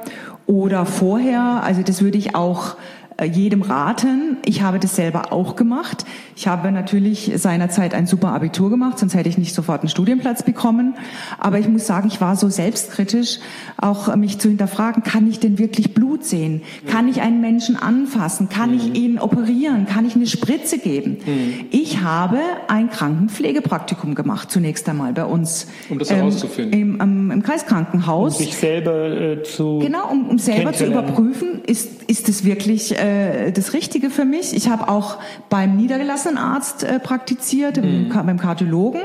oder 0.46 0.86
vorher. 0.86 1.62
Also 1.62 1.82
das 1.82 2.02
würde 2.02 2.18
ich 2.18 2.34
auch 2.34 2.74
äh, 2.74 2.76
jedem 3.24 3.62
raten. 3.62 4.36
Ich 4.44 4.62
habe 4.62 4.78
das 4.78 4.94
selber 4.94 5.32
auch 5.32 5.56
gemacht. 5.56 6.04
Ich 6.36 6.46
habe 6.46 6.70
natürlich 6.70 7.32
seinerzeit 7.34 7.92
ein 7.94 8.06
super 8.06 8.28
Abitur 8.28 8.70
gemacht, 8.70 8.98
sonst 8.98 9.14
hätte 9.14 9.28
ich 9.28 9.38
nicht 9.38 9.54
sofort 9.54 9.80
einen 9.80 9.88
Studienplatz 9.88 10.44
bekommen. 10.44 10.94
Aber 11.38 11.58
ich 11.58 11.68
muss 11.68 11.86
sagen, 11.86 12.08
ich 12.08 12.20
war 12.20 12.36
so 12.36 12.48
selbstkritisch, 12.48 13.40
auch 13.76 14.14
mich 14.14 14.38
zu 14.38 14.48
hinterfragen, 14.48 15.02
kann 15.02 15.28
ich 15.28 15.40
denn 15.40 15.58
wirklich 15.58 15.94
Blut 15.94 16.24
sehen? 16.24 16.62
Kann 16.86 17.08
ich 17.08 17.20
einen 17.20 17.40
Menschen 17.40 17.76
anfassen? 17.76 18.48
Kann 18.48 18.70
mhm. 18.70 18.76
ich 18.76 18.94
ihn 18.94 19.18
operieren? 19.18 19.86
Kann 19.86 20.06
ich 20.06 20.14
eine 20.14 20.26
Spritze 20.26 20.78
geben? 20.78 21.18
Mhm. 21.26 21.66
Ich 21.70 22.00
habe 22.02 22.38
ein 22.68 22.88
Krankenpflegepraktikum 22.88 24.14
gemacht, 24.14 24.50
zunächst 24.50 24.88
einmal 24.88 25.12
bei 25.12 25.24
uns. 25.24 25.66
Um 25.90 25.98
das 25.98 26.10
herauszufinden. 26.10 26.80
Ähm, 26.80 26.98
im, 27.00 27.30
im, 27.32 27.42
Kreiskrankenhaus. 27.42 28.38
Um 28.38 28.44
sich 28.44 28.56
selber 28.56 29.10
äh, 29.10 29.42
zu 29.42 29.80
Genau, 29.80 30.08
um, 30.08 30.28
um 30.28 30.38
selber 30.38 30.72
zu 30.72 30.86
überprüfen, 30.86 31.62
ist, 31.66 32.04
ist 32.04 32.28
es 32.28 32.44
wirklich 32.44 32.96
äh, 32.96 33.07
das 33.52 33.72
Richtige 33.72 34.10
für 34.10 34.24
mich? 34.24 34.54
Ich 34.54 34.68
habe 34.68 34.88
auch 34.88 35.18
beim 35.48 35.76
niedergelassenen 35.76 36.38
Arzt 36.38 36.84
äh, 36.84 36.98
praktiziert, 36.98 37.76
mhm. 37.82 38.08
beim 38.08 38.38
Kardiologen 38.38 39.02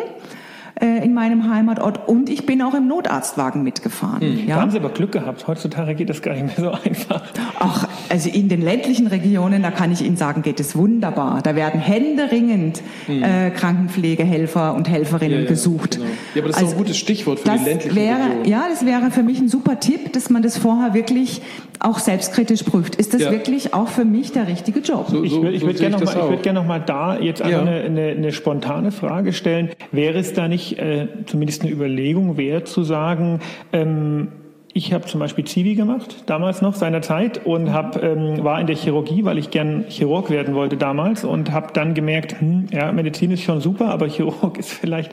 äh, 0.81 1.03
in 1.03 1.13
meinem 1.13 1.53
Heimatort 1.53 2.07
und 2.07 2.29
ich 2.29 2.45
bin 2.45 2.61
auch 2.61 2.73
im 2.73 2.87
Notarztwagen 2.87 3.63
mitgefahren. 3.63 4.21
Hm. 4.21 4.47
Ja? 4.47 4.55
Da 4.55 4.61
haben 4.61 4.71
Sie 4.71 4.77
aber 4.77 4.89
Glück 4.89 5.11
gehabt. 5.11 5.45
Heutzutage 5.47 5.95
geht 5.95 6.09
das 6.09 6.21
gar 6.21 6.33
nicht 6.33 6.57
mehr 6.57 6.71
so 6.71 6.71
einfach. 6.89 7.21
Ach, 7.59 7.87
also 8.09 8.29
in 8.29 8.49
den 8.49 8.61
ländlichen 8.61 9.07
Regionen, 9.07 9.61
da 9.61 9.71
kann 9.71 9.91
ich 9.91 10.03
Ihnen 10.03 10.17
sagen, 10.17 10.41
geht 10.41 10.59
es 10.59 10.75
wunderbar. 10.75 11.41
Da 11.43 11.55
werden 11.55 11.79
händeringend 11.79 12.81
hm. 13.05 13.23
äh, 13.23 13.51
Krankenpflegehelfer 13.51 14.73
und 14.73 14.89
Helferinnen 14.89 15.39
ja, 15.39 15.43
ja, 15.43 15.49
gesucht. 15.49 15.97
Genau. 15.97 16.05
Ja, 16.35 16.41
aber 16.41 16.49
das 16.49 16.57
ist 16.57 16.63
also, 16.63 16.75
ein 16.75 16.77
gutes 16.79 16.97
Stichwort 16.97 17.39
für 17.39 17.49
die 17.49 17.63
ländlichen 17.63 17.95
wäre, 17.95 18.19
Regionen. 18.19 18.45
Ja, 18.45 18.65
das 18.69 18.85
wäre 18.85 19.11
für 19.11 19.23
mich 19.23 19.39
ein 19.39 19.49
super 19.49 19.79
Tipp, 19.79 20.13
dass 20.13 20.29
man 20.29 20.41
das 20.41 20.57
vorher 20.57 20.93
wirklich 20.93 21.41
auch 21.79 21.99
selbstkritisch 21.99 22.63
prüft. 22.63 22.95
Ist 22.95 23.13
das 23.13 23.23
ja. 23.23 23.31
wirklich 23.31 23.73
auch 23.73 23.89
für 23.89 24.05
mich 24.05 24.31
der 24.31 24.47
richtige 24.47 24.79
Job? 24.79 25.07
So, 25.09 25.17
so, 25.17 25.23
ich 25.23 25.33
würde 25.41 25.59
so 25.59 25.65
würd 25.67 25.77
gerne 25.77 25.97
noch, 25.97 26.05
mal, 26.05 26.29
würd 26.29 26.53
noch 26.53 26.65
mal 26.65 26.79
da 26.79 27.19
jetzt 27.19 27.41
ja. 27.41 27.61
eine, 27.61 27.81
eine, 27.81 28.01
eine, 28.09 28.31
spontane 28.31 28.91
Frage 28.91 29.33
stellen. 29.33 29.69
Wäre 29.91 30.19
es 30.19 30.33
da 30.33 30.47
nicht 30.47 30.62
äh, 30.71 31.07
zumindest 31.25 31.61
eine 31.61 31.71
Überlegung 31.71 32.37
wert 32.37 32.67
zu 32.67 32.83
sagen, 32.83 33.39
ähm, 33.71 34.29
ich 34.75 34.91
habe 34.91 35.05
zum 35.05 35.19
Beispiel 35.19 35.45
Zivi 35.45 35.75
gemacht, 35.75 36.23
damals 36.25 36.63
noch, 36.63 36.73
seinerzeit, 36.73 37.45
und 37.45 37.71
hab, 37.71 38.01
ähm, 38.01 38.43
war 38.43 38.59
in 38.59 38.65
der 38.65 38.75
Chirurgie, 38.75 39.23
weil 39.23 39.37
ich 39.37 39.51
gern 39.51 39.85
Chirurg 39.87 40.31
werden 40.31 40.55
wollte 40.55 40.77
damals 40.77 41.23
und 41.23 41.51
habe 41.51 41.67
dann 41.73 41.93
gemerkt, 41.93 42.41
hm, 42.41 42.65
ja, 42.71 42.91
Medizin 42.91 43.29
ist 43.29 43.43
schon 43.43 43.61
super, 43.61 43.89
aber 43.89 44.07
Chirurg 44.07 44.57
ist 44.59 44.73
vielleicht, 44.73 45.11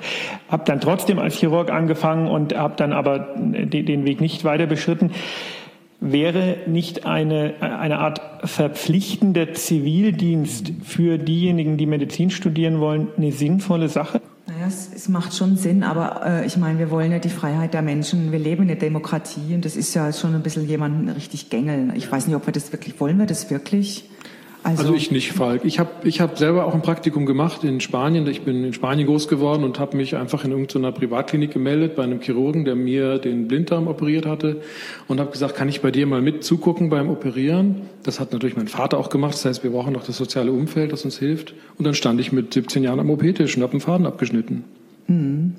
habe 0.48 0.64
dann 0.64 0.80
trotzdem 0.80 1.18
als 1.18 1.38
Chirurg 1.38 1.70
angefangen 1.70 2.26
und 2.26 2.56
habe 2.56 2.74
dann 2.76 2.94
aber 2.94 3.34
den, 3.36 3.84
den 3.84 4.06
Weg 4.06 4.22
nicht 4.22 4.44
weiter 4.44 4.64
beschritten. 4.64 5.10
Wäre 6.02 6.56
nicht 6.66 7.04
eine, 7.04 7.56
eine 7.60 7.98
Art 7.98 8.22
verpflichtender 8.44 9.52
Zivildienst 9.52 10.72
für 10.82 11.18
diejenigen, 11.18 11.76
die 11.76 11.84
Medizin 11.84 12.30
studieren 12.30 12.80
wollen, 12.80 13.08
eine 13.18 13.32
sinnvolle 13.32 13.90
Sache? 13.90 14.22
Naja, 14.60 14.68
es, 14.68 14.90
es 14.94 15.08
macht 15.08 15.34
schon 15.34 15.56
Sinn, 15.56 15.82
aber 15.82 16.20
äh, 16.26 16.46
ich 16.46 16.58
meine, 16.58 16.78
wir 16.78 16.90
wollen 16.90 17.10
ja 17.10 17.18
die 17.18 17.30
Freiheit 17.30 17.72
der 17.72 17.80
Menschen. 17.80 18.30
Wir 18.30 18.38
leben 18.38 18.62
in 18.62 18.68
der 18.68 18.76
Demokratie 18.76 19.54
und 19.54 19.64
das 19.64 19.74
ist 19.74 19.94
ja 19.94 20.12
schon 20.12 20.34
ein 20.34 20.42
bisschen 20.42 20.68
jemanden 20.68 21.08
richtig 21.08 21.48
gängeln. 21.48 21.94
Ich 21.96 22.12
weiß 22.12 22.26
nicht, 22.26 22.36
ob 22.36 22.44
wir 22.44 22.52
das 22.52 22.70
wirklich, 22.70 23.00
wollen 23.00 23.18
wir 23.18 23.24
das 23.24 23.48
wirklich? 23.48 24.10
Also, 24.62 24.82
also, 24.82 24.94
ich 24.94 25.10
nicht, 25.10 25.32
Falk. 25.32 25.64
Ich 25.64 25.78
habe 25.78 25.90
ich 26.04 26.20
hab 26.20 26.36
selber 26.36 26.66
auch 26.66 26.74
ein 26.74 26.82
Praktikum 26.82 27.24
gemacht 27.24 27.64
in 27.64 27.80
Spanien. 27.80 28.26
Ich 28.26 28.42
bin 28.42 28.62
in 28.62 28.74
Spanien 28.74 29.06
groß 29.06 29.26
geworden 29.28 29.64
und 29.64 29.78
habe 29.78 29.96
mich 29.96 30.16
einfach 30.16 30.44
in 30.44 30.50
irgendeiner 30.50 30.92
Privatklinik 30.92 31.52
gemeldet 31.52 31.96
bei 31.96 32.02
einem 32.02 32.20
Chirurgen, 32.20 32.64
der 32.66 32.74
mir 32.74 33.18
den 33.18 33.48
Blinddarm 33.48 33.88
operiert 33.88 34.26
hatte 34.26 34.60
und 35.08 35.18
habe 35.18 35.30
gesagt, 35.30 35.54
kann 35.54 35.68
ich 35.68 35.80
bei 35.80 35.90
dir 35.90 36.06
mal 36.06 36.20
mit 36.20 36.44
zugucken 36.44 36.90
beim 36.90 37.08
Operieren? 37.08 37.82
Das 38.02 38.20
hat 38.20 38.32
natürlich 38.32 38.56
mein 38.56 38.68
Vater 38.68 38.98
auch 38.98 39.08
gemacht. 39.08 39.32
Das 39.32 39.46
heißt, 39.46 39.64
wir 39.64 39.70
brauchen 39.70 39.94
noch 39.94 40.04
das 40.04 40.18
soziale 40.18 40.52
Umfeld, 40.52 40.92
das 40.92 41.04
uns 41.04 41.18
hilft. 41.18 41.54
Und 41.78 41.86
dann 41.86 41.94
stand 41.94 42.20
ich 42.20 42.30
mit 42.30 42.52
17 42.52 42.82
Jahren 42.82 43.00
am 43.00 43.08
OP-Tisch 43.08 43.56
und 43.56 43.62
habe 43.62 43.72
einen 43.72 43.80
Faden 43.80 44.06
abgeschnitten. 44.06 44.64
Mhm. 45.06 45.54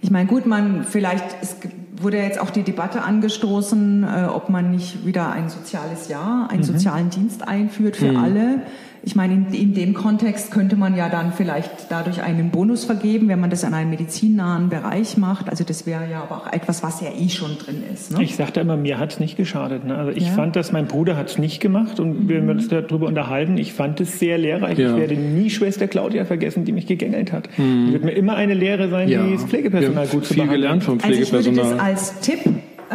Ich 0.00 0.10
meine, 0.10 0.28
gut, 0.28 0.46
man 0.46 0.84
vielleicht, 0.84 1.24
es 1.40 1.56
wurde 2.04 2.18
jetzt 2.18 2.38
auch 2.38 2.50
die 2.50 2.62
Debatte 2.62 3.02
angestoßen, 3.02 4.04
äh, 4.04 4.26
ob 4.26 4.48
man 4.50 4.70
nicht 4.70 5.04
wieder 5.04 5.32
ein 5.32 5.48
soziales 5.48 6.08
Jahr, 6.08 6.50
einen 6.50 6.60
mhm. 6.60 6.64
sozialen 6.64 7.10
Dienst 7.10 7.46
einführt 7.48 7.96
für 7.96 8.12
mhm. 8.12 8.16
alle. 8.16 8.62
Ich 9.06 9.14
meine, 9.14 9.34
in, 9.34 9.52
in, 9.52 9.74
dem 9.74 9.92
Kontext 9.92 10.50
könnte 10.50 10.76
man 10.76 10.96
ja 10.96 11.10
dann 11.10 11.32
vielleicht 11.32 11.90
dadurch 11.90 12.22
einen 12.22 12.50
Bonus 12.50 12.84
vergeben, 12.84 13.28
wenn 13.28 13.38
man 13.38 13.50
das 13.50 13.62
an 13.64 13.74
einem 13.74 13.90
medizinnahen 13.90 14.70
Bereich 14.70 15.18
macht. 15.18 15.50
Also 15.50 15.62
das 15.62 15.84
wäre 15.84 16.10
ja 16.10 16.22
aber 16.22 16.38
auch 16.38 16.52
etwas, 16.52 16.82
was 16.82 17.02
ja 17.02 17.08
eh 17.10 17.28
schon 17.28 17.58
drin 17.58 17.82
ist. 17.92 18.12
Ne? 18.12 18.22
Ich 18.22 18.36
sagte 18.36 18.60
immer, 18.60 18.76
mir 18.76 18.98
hat 18.98 19.12
es 19.12 19.20
nicht 19.20 19.36
geschadet. 19.36 19.84
Ne? 19.84 19.94
Also 19.94 20.10
ich 20.10 20.26
ja. 20.26 20.32
fand 20.32 20.56
das, 20.56 20.72
mein 20.72 20.86
Bruder 20.86 21.16
hat 21.16 21.28
es 21.28 21.38
nicht 21.38 21.60
gemacht 21.60 22.00
und 22.00 22.28
wir 22.28 22.40
mhm. 22.40 22.50
uns 22.50 22.68
darüber 22.68 23.06
unterhalten. 23.06 23.58
Ich 23.58 23.74
fand 23.74 24.00
es 24.00 24.18
sehr 24.18 24.38
lehrreich. 24.38 24.78
Ja. 24.78 24.92
Ich 24.92 24.96
werde 24.96 25.16
nie 25.16 25.50
Schwester 25.50 25.86
Claudia 25.86 26.24
vergessen, 26.24 26.64
die 26.64 26.72
mich 26.72 26.86
gegängelt 26.86 27.30
hat. 27.30 27.48
Mhm. 27.58 27.86
Die 27.86 27.92
wird 27.92 28.04
mir 28.04 28.12
immer 28.12 28.36
eine 28.36 28.54
Lehre 28.54 28.88
sein, 28.88 29.08
ja. 29.08 29.26
das 29.26 29.44
Pflegepersonal 29.44 30.06
gut 30.06 30.24
zu 30.24 30.34
behandeln. 30.34 30.48
viel 30.48 30.60
gelernt 30.60 30.84
vom 30.84 31.00
Pflegepersonal. 31.00 31.38
Also 31.38 31.50
ich 31.50 31.56
würde 31.56 31.76
das 31.76 31.80
als 31.80 32.20
Tipp 32.20 32.40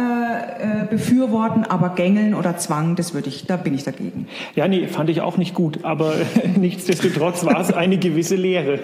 äh, 0.00 0.86
befürworten, 0.86 1.64
aber 1.64 1.90
Gängeln 1.90 2.34
oder 2.34 2.56
Zwang, 2.56 2.96
das 2.96 3.14
würde 3.14 3.28
ich, 3.28 3.46
da 3.46 3.56
bin 3.56 3.74
ich 3.74 3.84
dagegen. 3.84 4.26
Ja, 4.54 4.68
nee, 4.68 4.86
fand 4.86 5.10
ich 5.10 5.20
auch 5.20 5.36
nicht 5.36 5.54
gut, 5.54 5.84
aber 5.84 6.14
nichtsdestotrotz 6.56 7.44
war 7.44 7.60
es 7.60 7.72
eine 7.72 7.98
gewisse 7.98 8.36
Lehre. 8.36 8.80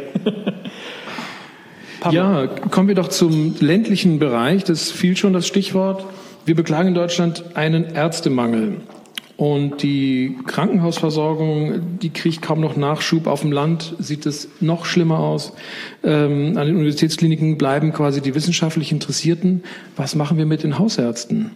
ja, 2.10 2.46
kommen 2.46 2.88
wir 2.88 2.94
doch 2.94 3.08
zum 3.08 3.54
ländlichen 3.60 4.18
Bereich. 4.18 4.64
Das 4.64 4.90
fiel 4.90 5.16
schon 5.16 5.32
das 5.32 5.46
Stichwort. 5.46 6.04
Wir 6.44 6.54
beklagen 6.54 6.88
in 6.88 6.94
Deutschland 6.94 7.56
einen 7.56 7.84
Ärztemangel. 7.94 8.76
Und 9.36 9.82
die 9.82 10.38
Krankenhausversorgung, 10.46 11.98
die 11.98 12.08
kriegt 12.08 12.40
kaum 12.40 12.60
noch 12.60 12.76
Nachschub. 12.76 13.26
Auf 13.26 13.42
dem 13.42 13.52
Land 13.52 13.94
sieht 13.98 14.24
es 14.24 14.48
noch 14.60 14.86
schlimmer 14.86 15.18
aus. 15.18 15.52
Ähm, 16.02 16.56
an 16.56 16.66
den 16.66 16.76
Universitätskliniken 16.76 17.58
bleiben 17.58 17.92
quasi 17.92 18.22
die 18.22 18.34
wissenschaftlich 18.34 18.92
Interessierten. 18.92 19.62
Was 19.94 20.14
machen 20.14 20.38
wir 20.38 20.46
mit 20.46 20.62
den 20.62 20.78
Hausärzten? 20.78 21.50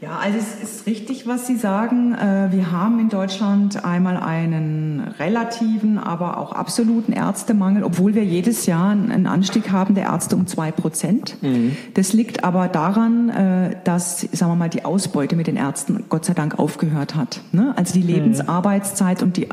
Ja, 0.00 0.16
also 0.16 0.38
es 0.38 0.62
ist 0.62 0.86
richtig, 0.86 1.26
was 1.26 1.48
Sie 1.48 1.56
sagen. 1.56 2.14
Äh, 2.14 2.52
wir 2.52 2.70
haben 2.70 3.00
in 3.00 3.08
Deutschland 3.08 3.84
einmal 3.84 4.16
einen 4.16 5.12
relativen, 5.18 5.98
aber 5.98 6.38
auch 6.38 6.52
absoluten 6.52 7.12
Ärztemangel, 7.12 7.82
obwohl 7.82 8.14
wir 8.14 8.24
jedes 8.24 8.66
Jahr 8.66 8.90
einen 8.90 9.26
Anstieg 9.26 9.72
haben 9.72 9.96
der 9.96 10.04
Ärzte 10.04 10.36
um 10.36 10.46
zwei 10.46 10.70
Prozent. 10.70 11.42
Mhm. 11.42 11.76
Das 11.94 12.12
liegt 12.12 12.44
aber 12.44 12.68
daran, 12.68 13.28
äh, 13.30 13.76
dass, 13.82 14.20
sagen 14.20 14.52
wir 14.52 14.56
mal, 14.56 14.68
die 14.68 14.84
Ausbeute 14.84 15.34
mit 15.34 15.48
den 15.48 15.56
Ärzten 15.56 16.04
Gott 16.08 16.24
sei 16.24 16.34
Dank 16.34 16.60
aufgehört 16.60 17.16
hat. 17.16 17.40
Ne? 17.50 17.74
Also 17.76 17.94
die 17.94 18.02
mhm. 18.02 18.06
Lebensarbeitszeit 18.06 19.24
und 19.24 19.36
die, 19.36 19.48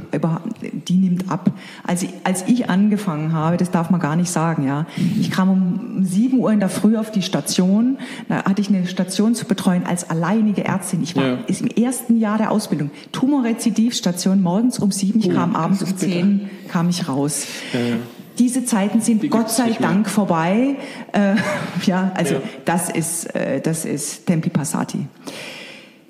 die 0.61 0.97
nimmt 0.97 1.31
ab. 1.31 1.49
Also 1.87 2.05
als 2.23 2.47
ich 2.47 2.69
angefangen 2.69 3.33
habe, 3.33 3.57
das 3.57 3.71
darf 3.71 3.89
man 3.89 3.99
gar 3.99 4.15
nicht 4.15 4.29
sagen, 4.29 4.63
ja. 4.67 4.85
Ich 5.19 5.31
kam 5.31 5.49
um 5.49 6.05
sieben 6.05 6.37
Uhr 6.37 6.51
in 6.51 6.59
der 6.59 6.69
Früh 6.69 6.97
auf 6.97 7.09
die 7.09 7.23
Station, 7.23 7.97
da 8.29 8.43
hatte 8.43 8.61
ich 8.61 8.69
eine 8.69 8.85
Station 8.85 9.33
zu 9.33 9.45
betreuen 9.45 9.87
als 9.87 10.07
allein 10.07 10.35
alleinige 10.45 10.63
Ärztin. 10.63 11.01
Ich 11.03 11.15
war 11.15 11.25
ja. 11.25 11.37
ist 11.47 11.61
im 11.61 11.67
ersten 11.67 12.17
Jahr 12.17 12.37
der 12.37 12.51
Ausbildung. 12.51 12.91
Tumorrezidivstation 13.11 14.41
morgens 14.41 14.79
um 14.79 14.91
sieben, 14.91 15.19
ich 15.19 15.29
oh, 15.29 15.33
kam 15.33 15.55
abends 15.55 15.81
um 15.83 15.97
zehn, 15.97 16.49
kam 16.67 16.89
ich 16.89 17.07
raus. 17.07 17.47
Ja, 17.73 17.79
ja. 17.79 17.95
Diese 18.37 18.65
Zeiten 18.65 18.99
sind 18.99 19.23
Die 19.23 19.29
Gott 19.29 19.49
sei 19.49 19.71
Dank 19.79 20.09
vorbei. 20.09 20.75
Äh, 21.13 21.35
ja, 21.85 22.11
also 22.15 22.35
das 22.65 22.89
ist 22.89 23.33
äh, 23.33 23.61
das 23.61 23.85
ist 23.85 24.25
Tempi 24.25 24.49
Passati. 24.49 25.07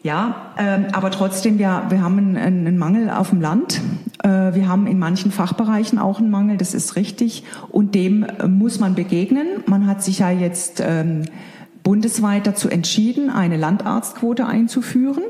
Ja, 0.01 0.53
ähm, 0.59 0.85
aber 0.91 1.09
trotzdem, 1.09 1.57
wir, 1.57 1.85
wir 1.89 2.03
haben 2.03 2.19
einen, 2.19 2.37
einen 2.37 2.77
Mangel 2.77 3.09
auf 3.09 3.31
dem 3.31 3.41
Land. 3.41 3.81
Äh, 4.21 4.53
wir 4.53 4.67
haben 4.67 4.85
in 4.85 4.99
manchen 4.99 5.31
Fachbereichen 5.31 5.97
auch 5.97 6.19
einen 6.19 6.29
Mangel, 6.29 6.57
das 6.57 6.75
ist 6.75 6.95
richtig. 6.95 7.43
Und 7.69 7.95
dem 7.95 8.27
muss 8.47 8.79
man 8.79 8.93
begegnen. 8.93 9.47
Man 9.65 9.87
hat 9.87 10.03
sich 10.03 10.19
ja 10.19 10.29
jetzt 10.29 10.79
ähm, 10.85 11.23
bundesweit 11.85 12.47
dazu 12.47 12.67
entschieden, 12.67 13.29
eine 13.29 13.55
Landarztquote 13.55 14.45
einzuführen. 14.45 15.23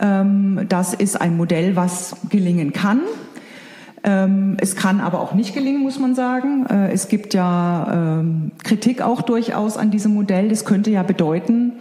Ähm, 0.00 0.64
das 0.68 0.94
ist 0.94 1.20
ein 1.20 1.36
Modell, 1.36 1.76
was 1.76 2.16
gelingen 2.30 2.72
kann. 2.72 3.02
Ähm, 4.04 4.56
es 4.60 4.76
kann 4.76 5.00
aber 5.00 5.20
auch 5.20 5.34
nicht 5.34 5.54
gelingen, 5.54 5.82
muss 5.82 5.98
man 5.98 6.14
sagen. 6.14 6.66
Äh, 6.66 6.92
es 6.92 7.08
gibt 7.08 7.34
ja 7.34 8.20
ähm, 8.20 8.52
Kritik 8.62 9.02
auch 9.02 9.22
durchaus 9.22 9.76
an 9.76 9.90
diesem 9.90 10.14
Modell. 10.14 10.48
Das 10.48 10.64
könnte 10.64 10.90
ja 10.90 11.02
bedeuten, 11.02 11.72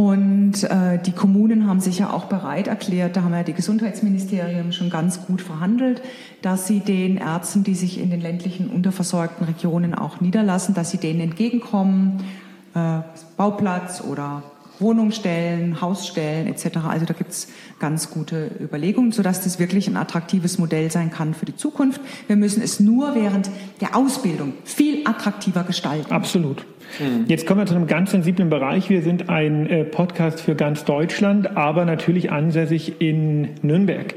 Und 0.00 0.64
äh, 0.64 0.98
die 0.98 1.12
Kommunen 1.12 1.66
haben 1.66 1.80
sich 1.80 1.98
ja 1.98 2.10
auch 2.10 2.24
bereit 2.24 2.68
erklärt, 2.68 3.16
da 3.16 3.22
haben 3.22 3.34
ja 3.34 3.42
die 3.42 3.52
Gesundheitsministerien 3.52 4.72
schon 4.72 4.88
ganz 4.88 5.26
gut 5.26 5.42
verhandelt, 5.42 6.00
dass 6.40 6.66
sie 6.66 6.80
den 6.80 7.18
Ärzten, 7.18 7.64
die 7.64 7.74
sich 7.74 8.00
in 8.00 8.08
den 8.08 8.22
ländlichen 8.22 8.70
unterversorgten 8.70 9.46
Regionen 9.46 9.94
auch 9.94 10.22
niederlassen, 10.22 10.74
dass 10.74 10.90
sie 10.90 10.96
denen 10.96 11.20
entgegenkommen, 11.20 12.24
äh, 12.72 13.00
Bauplatz 13.36 14.00
oder 14.00 14.42
Wohnungsstellen, 14.80 15.80
Hausstellen 15.80 16.46
etc. 16.46 16.78
Also 16.88 17.06
da 17.06 17.14
gibt 17.14 17.30
es 17.30 17.48
ganz 17.78 18.10
gute 18.10 18.50
Überlegungen, 18.60 19.12
sodass 19.12 19.42
das 19.42 19.58
wirklich 19.58 19.88
ein 19.88 19.96
attraktives 19.96 20.58
Modell 20.58 20.90
sein 20.90 21.10
kann 21.10 21.34
für 21.34 21.46
die 21.46 21.56
Zukunft. 21.56 22.00
Wir 22.26 22.36
müssen 22.36 22.62
es 22.62 22.80
nur 22.80 23.14
während 23.14 23.50
der 23.80 23.96
Ausbildung 23.96 24.54
viel 24.64 25.06
attraktiver 25.06 25.64
gestalten. 25.64 26.12
Absolut. 26.12 26.64
Mhm. 26.98 27.26
Jetzt 27.26 27.46
kommen 27.46 27.60
wir 27.60 27.66
zu 27.66 27.74
einem 27.74 27.86
ganz 27.86 28.10
sensiblen 28.10 28.50
Bereich. 28.50 28.90
Wir 28.90 29.02
sind 29.02 29.28
ein 29.28 29.66
äh, 29.66 29.84
Podcast 29.84 30.40
für 30.40 30.54
ganz 30.54 30.84
Deutschland, 30.84 31.56
aber 31.56 31.84
natürlich 31.84 32.32
ansässig 32.32 33.00
in 33.00 33.50
Nürnberg. 33.62 34.14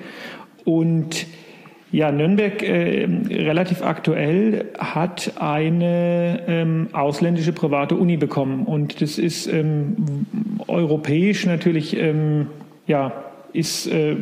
Und 0.66 1.28
ja, 1.94 2.12
Nürnberg 2.12 2.64
äh, 2.64 3.08
relativ 3.30 3.84
aktuell 3.84 4.66
hat 4.80 5.34
eine 5.40 6.42
ähm, 6.48 6.88
ausländische 6.92 7.54
private 7.54 7.96
Uni 7.96 8.18
bekommen 8.18 8.66
und 8.66 9.00
das 9.00 9.20
ist 9.20 9.46
ähm, 9.46 9.96
europäisch 10.68 11.46
natürlich 11.46 11.96
ähm, 11.96 12.48
ja 12.88 13.14
ist 13.54 13.86
äh, 13.86 14.16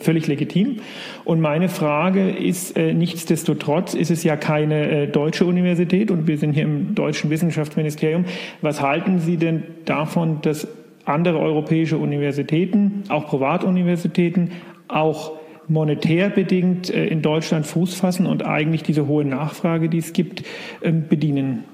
völlig 0.00 0.28
legitim. 0.28 0.76
Und 1.24 1.40
meine 1.40 1.68
Frage 1.68 2.30
ist, 2.30 2.76
äh, 2.76 2.94
nichtsdestotrotz 2.94 3.94
ist 3.94 4.12
es 4.12 4.22
ja 4.22 4.36
keine 4.36 4.88
äh, 4.88 5.06
deutsche 5.08 5.44
Universität 5.44 6.12
und 6.12 6.28
wir 6.28 6.38
sind 6.38 6.52
hier 6.52 6.62
im 6.62 6.94
deutschen 6.94 7.30
Wissenschaftsministerium. 7.30 8.24
Was 8.62 8.80
halten 8.80 9.18
Sie 9.18 9.38
denn 9.38 9.64
davon, 9.86 10.40
dass 10.42 10.68
andere 11.04 11.40
europäische 11.40 11.98
Universitäten, 11.98 13.02
auch 13.08 13.26
Privatuniversitäten, 13.26 14.52
auch 14.86 15.35
monetär 15.68 16.30
bedingt 16.30 16.90
äh, 16.90 17.06
in 17.06 17.22
Deutschland 17.22 17.66
Fuß 17.66 17.94
fassen 17.94 18.26
und 18.26 18.44
eigentlich 18.44 18.82
diese 18.82 19.06
hohe 19.06 19.24
Nachfrage, 19.24 19.88
die 19.88 19.98
es 19.98 20.12
gibt, 20.12 20.44
ähm, 20.82 21.04
bedienen? 21.08 21.64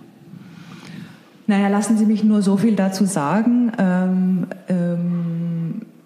Naja, 1.47 1.69
lassen 1.69 1.99
Sie 1.99 2.07
mich 2.07 2.25
nur 2.25 2.43
so 2.43 2.57
viel 2.57 2.77
dazu 2.77 3.05
sagen. 3.05 3.73
Ähm, 3.79 4.47
ähm 4.69 5.43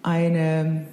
eine, 0.07 0.85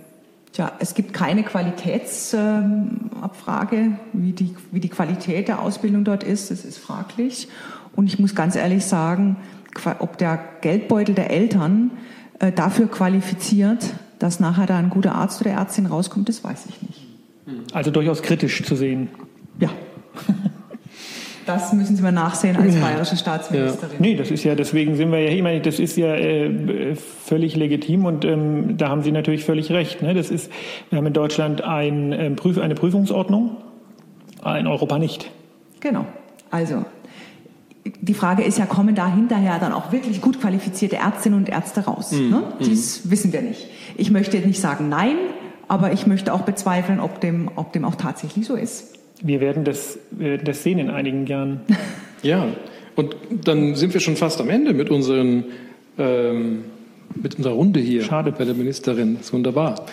ja, 0.57 0.73
es 0.81 0.95
gibt 0.95 1.13
keine 1.13 1.45
Qualitätsabfrage, 1.45 3.93
wie 4.13 4.33
die, 4.33 4.57
wie 4.73 4.81
die 4.81 4.89
Qualität 4.89 5.47
der 5.47 5.63
Ausbildung 5.63 6.03
dort 6.03 6.25
ist. 6.25 6.51
Das 6.51 6.65
ist 6.65 6.79
fraglich. 6.79 7.47
Und 7.95 8.09
ich 8.09 8.19
muss 8.19 8.35
ganz 8.35 8.57
ehrlich 8.57 8.85
sagen, 8.85 9.37
ob 10.01 10.19
der 10.19 10.41
Geldbeutel 10.63 11.15
der 11.15 11.31
Eltern 11.31 11.93
äh, 12.41 12.51
dafür 12.51 12.89
qualifiziert, 12.89 13.95
dass 14.19 14.41
nachher 14.41 14.67
da 14.67 14.79
ein 14.79 14.91
guter 14.91 15.15
Arzt 15.15 15.41
oder 15.41 15.51
Ärztin 15.51 15.87
rauskommt, 15.87 16.29
das 16.29 16.43
weiß 16.45 16.67
ich 16.69 16.83
nicht. 16.83 17.01
Also 17.73 17.91
durchaus 17.91 18.23
kritisch 18.23 18.63
zu 18.63 18.77
sehen. 18.77 19.09
Ja. 19.59 19.71
Das 21.47 21.75
müssen 21.75 21.95
Sie 21.95 22.03
mal 22.03 22.11
nachsehen 22.11 22.57
als 22.57 22.75
bayerische 22.75 23.17
Staatsministerin. 23.17 23.97
Ja. 23.97 24.01
Nee, 24.01 24.17
das 24.17 24.31
ist 24.31 24.45
ja, 24.45 24.55
deswegen 24.55 24.97
sind 24.97 25.13
wir 25.13 25.19
ja, 25.19 25.31
ich 25.31 25.43
meine, 25.43 25.61
das 25.61 25.79
ist 25.79 25.97
ja 25.97 26.15
äh, 26.15 26.95
völlig 26.95 27.55
legitim 27.55 28.07
und 28.07 28.25
ähm, 28.25 28.79
da 28.79 28.89
haben 28.89 29.03
Sie 29.03 29.13
natürlich 29.13 29.45
völlig 29.45 29.71
recht. 29.71 30.01
Ne? 30.01 30.15
Das 30.15 30.31
ist, 30.31 30.51
wir 30.89 30.97
haben 30.97 31.07
in 31.07 31.13
Deutschland 31.13 31.63
ein, 31.63 32.13
ähm, 32.13 32.37
Prüf, 32.37 32.59
eine 32.59 32.75
Prüfungsordnung, 32.75 33.57
in 34.59 34.67
Europa 34.67 34.99
nicht. 34.99 35.31
Genau. 35.81 36.07
Also, 36.51 36.85
die 38.01 38.15
Frage 38.15 38.43
ist 38.43 38.59
ja, 38.59 38.67
kommen 38.67 38.95
da 38.95 39.13
hinterher 39.13 39.59
dann 39.59 39.73
auch 39.73 39.93
wirklich 39.93 40.21
gut 40.21 40.41
qualifizierte 40.41 40.97
Ärztinnen 40.97 41.39
und 41.39 41.49
Ärzte 41.49 41.85
raus? 41.85 42.13
Mm, 42.13 42.31
ne? 42.31 42.37
Mhm. 42.59 42.65
Dies 42.65 43.05
mm. 43.05 43.11
wissen 43.11 43.33
wir 43.33 43.43
nicht. 43.43 43.69
Ich 43.97 44.11
möchte 44.11 44.39
nicht 44.39 44.61
sagen 44.61 44.89
nein, 44.89 45.17
aber 45.69 45.93
ich 45.93 46.07
möchte 46.07 46.33
auch 46.33 46.43
bezweifeln, 46.43 47.01
ob 47.01 47.21
dem, 47.21 47.51
ob 47.57 47.73
dem 47.73 47.85
auch 47.85 47.97
tatsächlich 47.97 48.47
so 48.47 48.55
ist 48.55 48.95
wir 49.25 49.41
werden 49.41 49.65
das, 49.65 49.99
wir 50.11 50.31
werden 50.31 50.45
das 50.45 50.63
sehen 50.63 50.79
in 50.79 50.91
einigen 50.91 51.27
Jahren. 51.27 51.61
Ja, 52.23 52.47
und 52.97 53.15
dann 53.45 53.75
sind 53.75 53.93
wir 53.93 54.01
schon 54.01 54.17
fast 54.17 54.41
am 54.41 54.49
Ende 54.49 54.73
mit, 54.73 54.89
unseren, 54.89 55.45
ähm, 55.99 56.65
mit 57.15 57.35
unserer 57.35 57.53
Runde 57.53 57.81
hier 57.81 58.03
Schade. 58.03 58.33
bei 58.33 58.47
der 58.47 58.55
Ministerin. 58.55 59.17
Das 59.17 59.27
ist 59.27 59.33
wunderbar. 59.35 59.85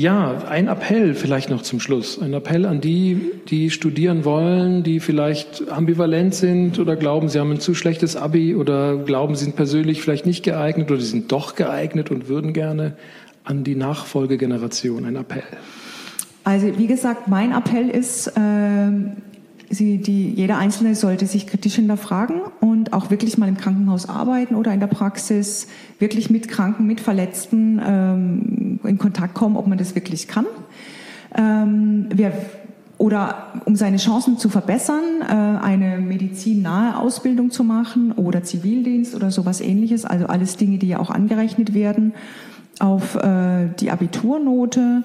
Ja, 0.00 0.44
ein 0.48 0.68
Appell 0.68 1.14
vielleicht 1.14 1.50
noch 1.50 1.60
zum 1.60 1.78
Schluss. 1.78 2.18
Ein 2.18 2.32
Appell 2.32 2.64
an 2.64 2.80
die, 2.80 3.32
die 3.50 3.68
studieren 3.68 4.24
wollen, 4.24 4.82
die 4.82 4.98
vielleicht 4.98 5.70
ambivalent 5.70 6.34
sind 6.34 6.78
oder 6.78 6.96
glauben, 6.96 7.28
sie 7.28 7.38
haben 7.38 7.50
ein 7.50 7.60
zu 7.60 7.74
schlechtes 7.74 8.16
Abi 8.16 8.54
oder 8.56 8.96
glauben, 8.96 9.34
sie 9.34 9.44
sind 9.44 9.56
persönlich 9.56 10.00
vielleicht 10.00 10.24
nicht 10.24 10.42
geeignet 10.42 10.90
oder 10.90 11.02
sie 11.02 11.08
sind 11.08 11.30
doch 11.30 11.54
geeignet 11.54 12.10
und 12.10 12.28
würden 12.28 12.54
gerne 12.54 12.96
an 13.44 13.62
die 13.62 13.74
Nachfolgegeneration 13.74 15.04
ein 15.04 15.16
Appell. 15.16 15.42
Also 16.44 16.78
wie 16.78 16.86
gesagt, 16.86 17.28
mein 17.28 17.52
Appell 17.52 17.90
ist, 17.90 18.28
äh, 18.28 18.90
sie, 19.70 19.98
die, 19.98 20.30
jeder 20.30 20.58
Einzelne 20.58 20.94
sollte 20.94 21.26
sich 21.26 21.46
kritisch 21.46 21.76
hinterfragen 21.76 22.40
und 22.60 22.92
auch 22.92 23.10
wirklich 23.10 23.38
mal 23.38 23.48
im 23.48 23.56
Krankenhaus 23.56 24.08
arbeiten 24.08 24.56
oder 24.56 24.74
in 24.74 24.80
der 24.80 24.88
Praxis 24.88 25.68
wirklich 25.98 26.28
mit 26.28 26.48
Kranken, 26.48 26.86
mit 26.86 27.00
Verletzten 27.00 27.80
ähm, 27.84 28.80
in 28.84 28.98
Kontakt 28.98 29.34
kommen, 29.34 29.56
ob 29.56 29.66
man 29.66 29.78
das 29.78 29.94
wirklich 29.94 30.26
kann. 30.26 30.46
Ähm, 31.36 32.08
wir, 32.12 32.32
oder 32.98 33.52
um 33.64 33.76
seine 33.76 33.96
Chancen 33.96 34.38
zu 34.38 34.48
verbessern, 34.48 35.22
äh, 35.22 35.32
eine 35.32 35.98
medizinnahe 35.98 36.98
Ausbildung 36.98 37.50
zu 37.50 37.62
machen 37.62 38.12
oder 38.12 38.42
Zivildienst 38.42 39.14
oder 39.14 39.30
sowas 39.30 39.60
ähnliches, 39.60 40.04
also 40.04 40.26
alles 40.26 40.56
Dinge, 40.56 40.78
die 40.78 40.88
ja 40.88 40.98
auch 40.98 41.10
angerechnet 41.10 41.74
werden 41.74 42.12
auf 42.80 43.14
äh, 43.14 43.68
die 43.78 43.90
Abiturnote 43.90 45.04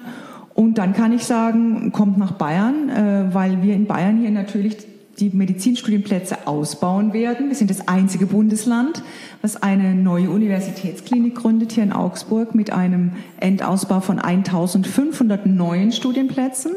und 0.56 0.78
dann 0.78 0.94
kann 0.94 1.12
ich 1.12 1.24
sagen, 1.24 1.92
kommt 1.92 2.16
nach 2.16 2.32
Bayern, 2.32 2.88
äh, 2.88 3.34
weil 3.34 3.62
wir 3.62 3.74
in 3.74 3.84
Bayern 3.84 4.18
hier 4.18 4.30
natürlich 4.30 4.78
die 5.18 5.28
Medizinstudienplätze 5.28 6.46
ausbauen 6.46 7.12
werden. 7.12 7.48
Wir 7.48 7.54
sind 7.54 7.68
das 7.68 7.88
einzige 7.88 8.24
Bundesland, 8.24 9.02
was 9.42 9.62
eine 9.62 9.94
neue 9.94 10.30
Universitätsklinik 10.30 11.34
gründet 11.34 11.72
hier 11.72 11.82
in 11.82 11.92
Augsburg 11.92 12.54
mit 12.54 12.72
einem 12.72 13.12
Endausbau 13.38 14.00
von 14.00 14.18
1500 14.18 15.44
neuen 15.44 15.92
Studienplätzen 15.92 16.72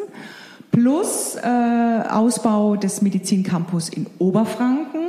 plus 0.72 1.38
äh, 1.42 2.10
Ausbau 2.10 2.76
des 2.76 3.02
Medizincampus 3.02 3.88
in 3.88 4.08
Oberfranken, 4.20 5.08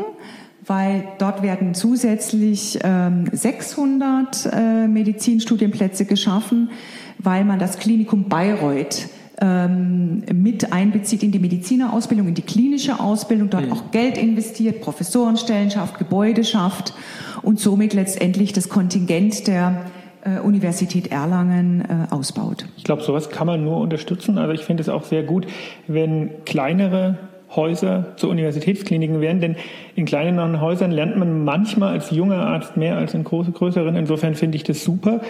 weil 0.64 1.08
dort 1.18 1.42
werden 1.42 1.74
zusätzlich 1.74 2.78
ähm, 2.84 3.24
600 3.32 4.46
äh, 4.46 4.86
Medizinstudienplätze 4.86 6.04
geschaffen 6.04 6.70
weil 7.22 7.44
man 7.44 7.58
das 7.58 7.78
Klinikum 7.78 8.28
Bayreuth 8.28 9.08
ähm, 9.40 10.22
mit 10.32 10.72
einbezieht 10.72 11.22
in 11.22 11.32
die 11.32 11.38
Medizinerausbildung, 11.38 12.28
in 12.28 12.34
die 12.34 12.42
klinische 12.42 13.00
Ausbildung, 13.00 13.50
dort 13.50 13.66
mhm. 13.66 13.72
auch 13.72 13.90
Geld 13.90 14.18
investiert, 14.18 14.80
Professorenstellen 14.80 15.70
schafft, 15.70 15.98
Gebäude 15.98 16.44
schafft 16.44 16.94
und 17.42 17.58
somit 17.58 17.94
letztendlich 17.94 18.52
das 18.52 18.68
Kontingent 18.68 19.46
der 19.46 19.86
äh, 20.24 20.40
Universität 20.40 21.10
Erlangen 21.10 21.80
äh, 21.82 22.12
ausbaut. 22.14 22.66
Ich 22.76 22.84
glaube, 22.84 23.02
sowas 23.02 23.30
kann 23.30 23.46
man 23.46 23.64
nur 23.64 23.78
unterstützen. 23.78 24.36
Also 24.36 24.52
ich 24.52 24.60
finde 24.62 24.82
es 24.82 24.88
auch 24.88 25.04
sehr 25.04 25.22
gut, 25.22 25.46
wenn 25.86 26.44
kleinere 26.44 27.18
Häuser 27.54 28.12
zu 28.16 28.28
Universitätskliniken 28.28 29.20
werden, 29.20 29.40
denn 29.40 29.56
in 29.96 30.04
kleineren 30.04 30.60
Häusern 30.60 30.92
lernt 30.92 31.16
man 31.16 31.44
manchmal 31.44 31.92
als 31.92 32.10
junger 32.10 32.46
Arzt 32.46 32.76
mehr 32.76 32.96
als 32.96 33.12
in 33.14 33.24
große, 33.24 33.50
größeren. 33.50 33.96
Insofern 33.96 34.34
finde 34.36 34.56
ich 34.56 34.62
das 34.62 34.84
super. 34.84 35.20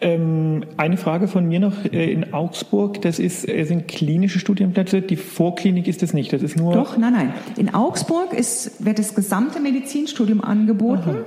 Ähm, 0.00 0.64
eine 0.76 0.96
Frage 0.98 1.26
von 1.26 1.46
mir 1.46 1.60
noch 1.60 1.84
äh, 1.84 2.12
in 2.12 2.34
Augsburg, 2.34 3.00
das 3.02 3.18
ist, 3.18 3.48
äh, 3.48 3.64
sind 3.64 3.88
klinische 3.88 4.38
Studienplätze, 4.38 5.00
die 5.00 5.16
Vorklinik 5.16 5.88
ist 5.88 6.02
es 6.02 6.12
nicht, 6.12 6.32
das 6.32 6.42
ist 6.42 6.56
nur... 6.56 6.74
Doch, 6.74 6.98
nein, 6.98 7.12
nein. 7.14 7.34
In 7.56 7.72
Augsburg 7.72 8.34
ist, 8.34 8.84
wird 8.84 8.98
das 8.98 9.14
gesamte 9.14 9.60
Medizinstudium 9.60 10.42
angeboten, 10.42 11.10
Aha. 11.10 11.24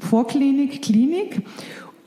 Vorklinik, 0.00 0.82
Klinik. 0.82 1.42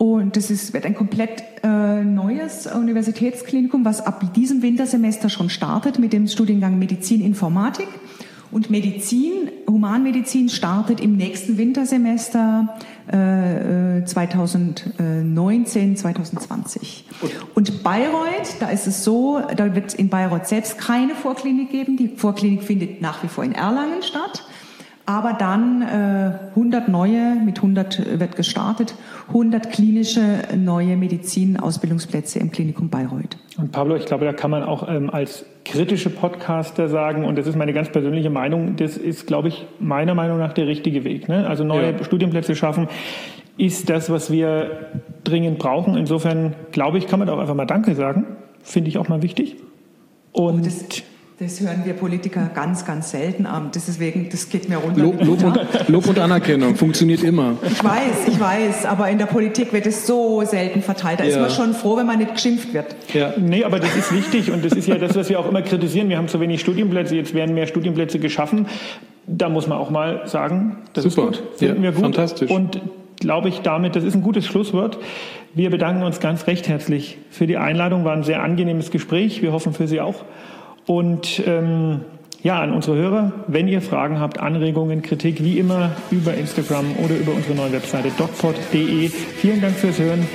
Und 0.01 0.35
das 0.35 0.49
ist, 0.49 0.73
wird 0.73 0.87
ein 0.87 0.95
komplett 0.95 1.43
äh, 1.61 2.03
neues 2.03 2.65
Universitätsklinikum, 2.65 3.85
was 3.85 4.03
ab 4.03 4.33
diesem 4.33 4.63
Wintersemester 4.63 5.29
schon 5.29 5.51
startet 5.51 5.99
mit 5.99 6.11
dem 6.11 6.27
Studiengang 6.27 6.79
Medizin 6.79 7.21
Informatik. 7.21 7.87
Und 8.51 8.71
Medizin, 8.71 9.51
Humanmedizin 9.67 10.49
startet 10.49 11.01
im 11.01 11.17
nächsten 11.17 11.59
Wintersemester 11.59 12.79
äh, 13.05 14.03
2019, 14.03 15.95
2020. 15.95 17.05
Und 17.53 17.83
Bayreuth, 17.83 18.55
da 18.59 18.69
ist 18.69 18.87
es 18.87 19.03
so, 19.03 19.39
da 19.55 19.75
wird 19.75 19.93
in 19.93 20.09
Bayreuth 20.09 20.47
selbst 20.47 20.79
keine 20.79 21.13
Vorklinik 21.13 21.69
geben. 21.69 21.95
Die 21.95 22.07
Vorklinik 22.07 22.63
findet 22.63 23.01
nach 23.01 23.21
wie 23.21 23.27
vor 23.27 23.43
in 23.43 23.51
Erlangen 23.51 24.01
statt. 24.01 24.45
Aber 25.05 25.33
dann 25.33 25.81
äh, 25.81 26.49
100 26.49 26.87
neue, 26.87 27.35
mit 27.35 27.57
100 27.57 28.19
wird 28.19 28.35
gestartet, 28.35 28.95
100 29.29 29.71
klinische 29.71 30.21
neue 30.55 30.95
Medizin-Ausbildungsplätze 30.95 32.39
im 32.39 32.51
Klinikum 32.51 32.89
Bayreuth. 32.89 33.37
Und 33.57 33.71
Pablo, 33.71 33.95
ich 33.95 34.05
glaube, 34.05 34.25
da 34.25 34.33
kann 34.33 34.51
man 34.51 34.63
auch 34.63 34.87
ähm, 34.87 35.09
als 35.09 35.45
kritische 35.65 36.09
Podcaster 36.09 36.87
sagen, 36.87 37.25
und 37.25 37.37
das 37.37 37.47
ist 37.47 37.55
meine 37.55 37.73
ganz 37.73 37.89
persönliche 37.89 38.29
Meinung, 38.29 38.75
das 38.75 38.97
ist, 38.97 39.27
glaube 39.27 39.47
ich, 39.47 39.65
meiner 39.79 40.15
Meinung 40.15 40.37
nach 40.37 40.53
der 40.53 40.67
richtige 40.67 41.03
Weg. 41.03 41.27
Ne? 41.27 41.47
Also 41.47 41.63
neue 41.63 41.91
ja. 41.91 42.03
Studienplätze 42.03 42.55
schaffen 42.55 42.87
ist 43.57 43.89
das, 43.89 44.09
was 44.09 44.31
wir 44.31 44.89
dringend 45.23 45.59
brauchen. 45.59 45.95
Insofern, 45.95 46.55
glaube 46.71 46.97
ich, 46.97 47.07
kann 47.07 47.19
man 47.19 47.27
da 47.27 47.33
auch 47.33 47.39
einfach 47.39 47.55
mal 47.55 47.65
Danke 47.65 47.95
sagen. 47.95 48.25
Finde 48.63 48.89
ich 48.89 48.97
auch 48.97 49.09
mal 49.09 49.21
wichtig. 49.21 49.57
Und 50.31 50.61
oh, 50.61 51.03
das 51.41 51.59
hören 51.59 51.81
wir 51.85 51.93
Politiker 51.93 52.51
ganz, 52.53 52.85
ganz 52.85 53.09
selten 53.09 53.47
an. 53.47 53.71
Deswegen, 53.73 54.29
das 54.29 54.47
geht 54.47 54.69
mir 54.69 54.77
runter. 54.77 55.01
Lob, 55.01 55.23
Lob, 55.23 55.43
und, 55.43 55.89
Lob 55.89 56.07
und 56.07 56.19
Anerkennung 56.19 56.75
funktioniert 56.75 57.23
immer. 57.23 57.57
Ich 57.63 57.83
weiß, 57.83 58.27
ich 58.27 58.39
weiß, 58.39 58.85
aber 58.85 59.09
in 59.09 59.17
der 59.17 59.25
Politik 59.25 59.73
wird 59.73 59.87
es 59.87 60.05
so 60.05 60.43
selten 60.45 60.83
verteilt. 60.83 61.19
Da 61.19 61.23
ja. 61.23 61.31
ist 61.31 61.39
man 61.39 61.49
schon 61.49 61.73
froh, 61.73 61.97
wenn 61.97 62.05
man 62.05 62.19
nicht 62.19 62.35
geschimpft 62.35 62.75
wird. 62.75 62.95
Ja. 63.11 63.33
Nee, 63.37 63.63
aber 63.63 63.79
das 63.79 63.95
ist 63.95 64.13
wichtig 64.13 64.51
und 64.51 64.63
das 64.63 64.73
ist 64.73 64.87
ja 64.87 64.99
das, 64.99 65.15
was 65.15 65.29
wir 65.29 65.39
auch 65.39 65.49
immer 65.49 65.63
kritisieren. 65.63 66.09
Wir 66.09 66.17
haben 66.17 66.27
zu 66.27 66.39
wenig 66.39 66.61
Studienplätze, 66.61 67.15
jetzt 67.15 67.33
werden 67.33 67.55
mehr 67.55 67.65
Studienplätze 67.65 68.19
geschaffen. 68.19 68.67
Da 69.25 69.49
muss 69.49 69.65
man 69.65 69.79
auch 69.79 69.89
mal 69.89 70.27
sagen, 70.27 70.77
das 70.93 71.05
Super. 71.05 71.31
ist 71.31 71.39
gut. 71.39 71.57
Finden 71.57 71.77
ja, 71.77 71.89
wir 71.89 71.91
gut. 71.93 72.03
Fantastisch. 72.03 72.51
Und 72.51 72.79
glaube 73.19 73.49
ich 73.49 73.61
damit, 73.61 73.95
das 73.95 74.03
ist 74.03 74.13
ein 74.13 74.21
gutes 74.21 74.45
Schlusswort. 74.45 74.99
Wir 75.55 75.71
bedanken 75.71 76.03
uns 76.03 76.19
ganz 76.19 76.45
recht 76.45 76.67
herzlich 76.67 77.17
für 77.31 77.47
die 77.47 77.57
Einladung. 77.57 78.05
War 78.05 78.13
ein 78.13 78.23
sehr 78.23 78.43
angenehmes 78.43 78.91
Gespräch. 78.91 79.41
Wir 79.41 79.53
hoffen 79.53 79.73
für 79.73 79.87
Sie 79.87 80.01
auch. 80.01 80.23
Und 80.85 81.41
ähm, 81.45 82.01
ja, 82.43 82.59
an 82.59 82.73
unsere 82.73 82.97
Hörer, 82.97 83.31
wenn 83.47 83.67
ihr 83.67 83.81
Fragen 83.81 84.19
habt, 84.19 84.39
Anregungen, 84.39 85.01
Kritik, 85.01 85.43
wie 85.43 85.59
immer 85.59 85.91
über 86.09 86.33
Instagram 86.33 86.95
oder 87.03 87.15
über 87.15 87.33
unsere 87.33 87.55
neue 87.55 87.73
Webseite 87.73 88.11
docpod.de. 88.17 89.09
Vielen 89.09 89.61
Dank 89.61 89.75
fürs 89.75 89.99
Hören. 89.99 90.27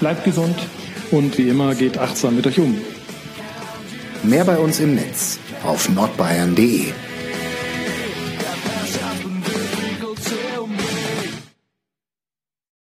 Bleibt 0.00 0.24
gesund. 0.24 0.56
Und 1.10 1.38
wie 1.38 1.48
immer 1.48 1.74
geht 1.74 1.98
achtsam 1.98 2.36
mit 2.36 2.46
euch 2.46 2.58
um. 2.58 2.76
Mehr 4.22 4.44
bei 4.44 4.58
uns 4.58 4.80
im 4.80 4.96
Netz 4.96 5.38
auf 5.64 5.88
nordbayern.de. 5.88 6.92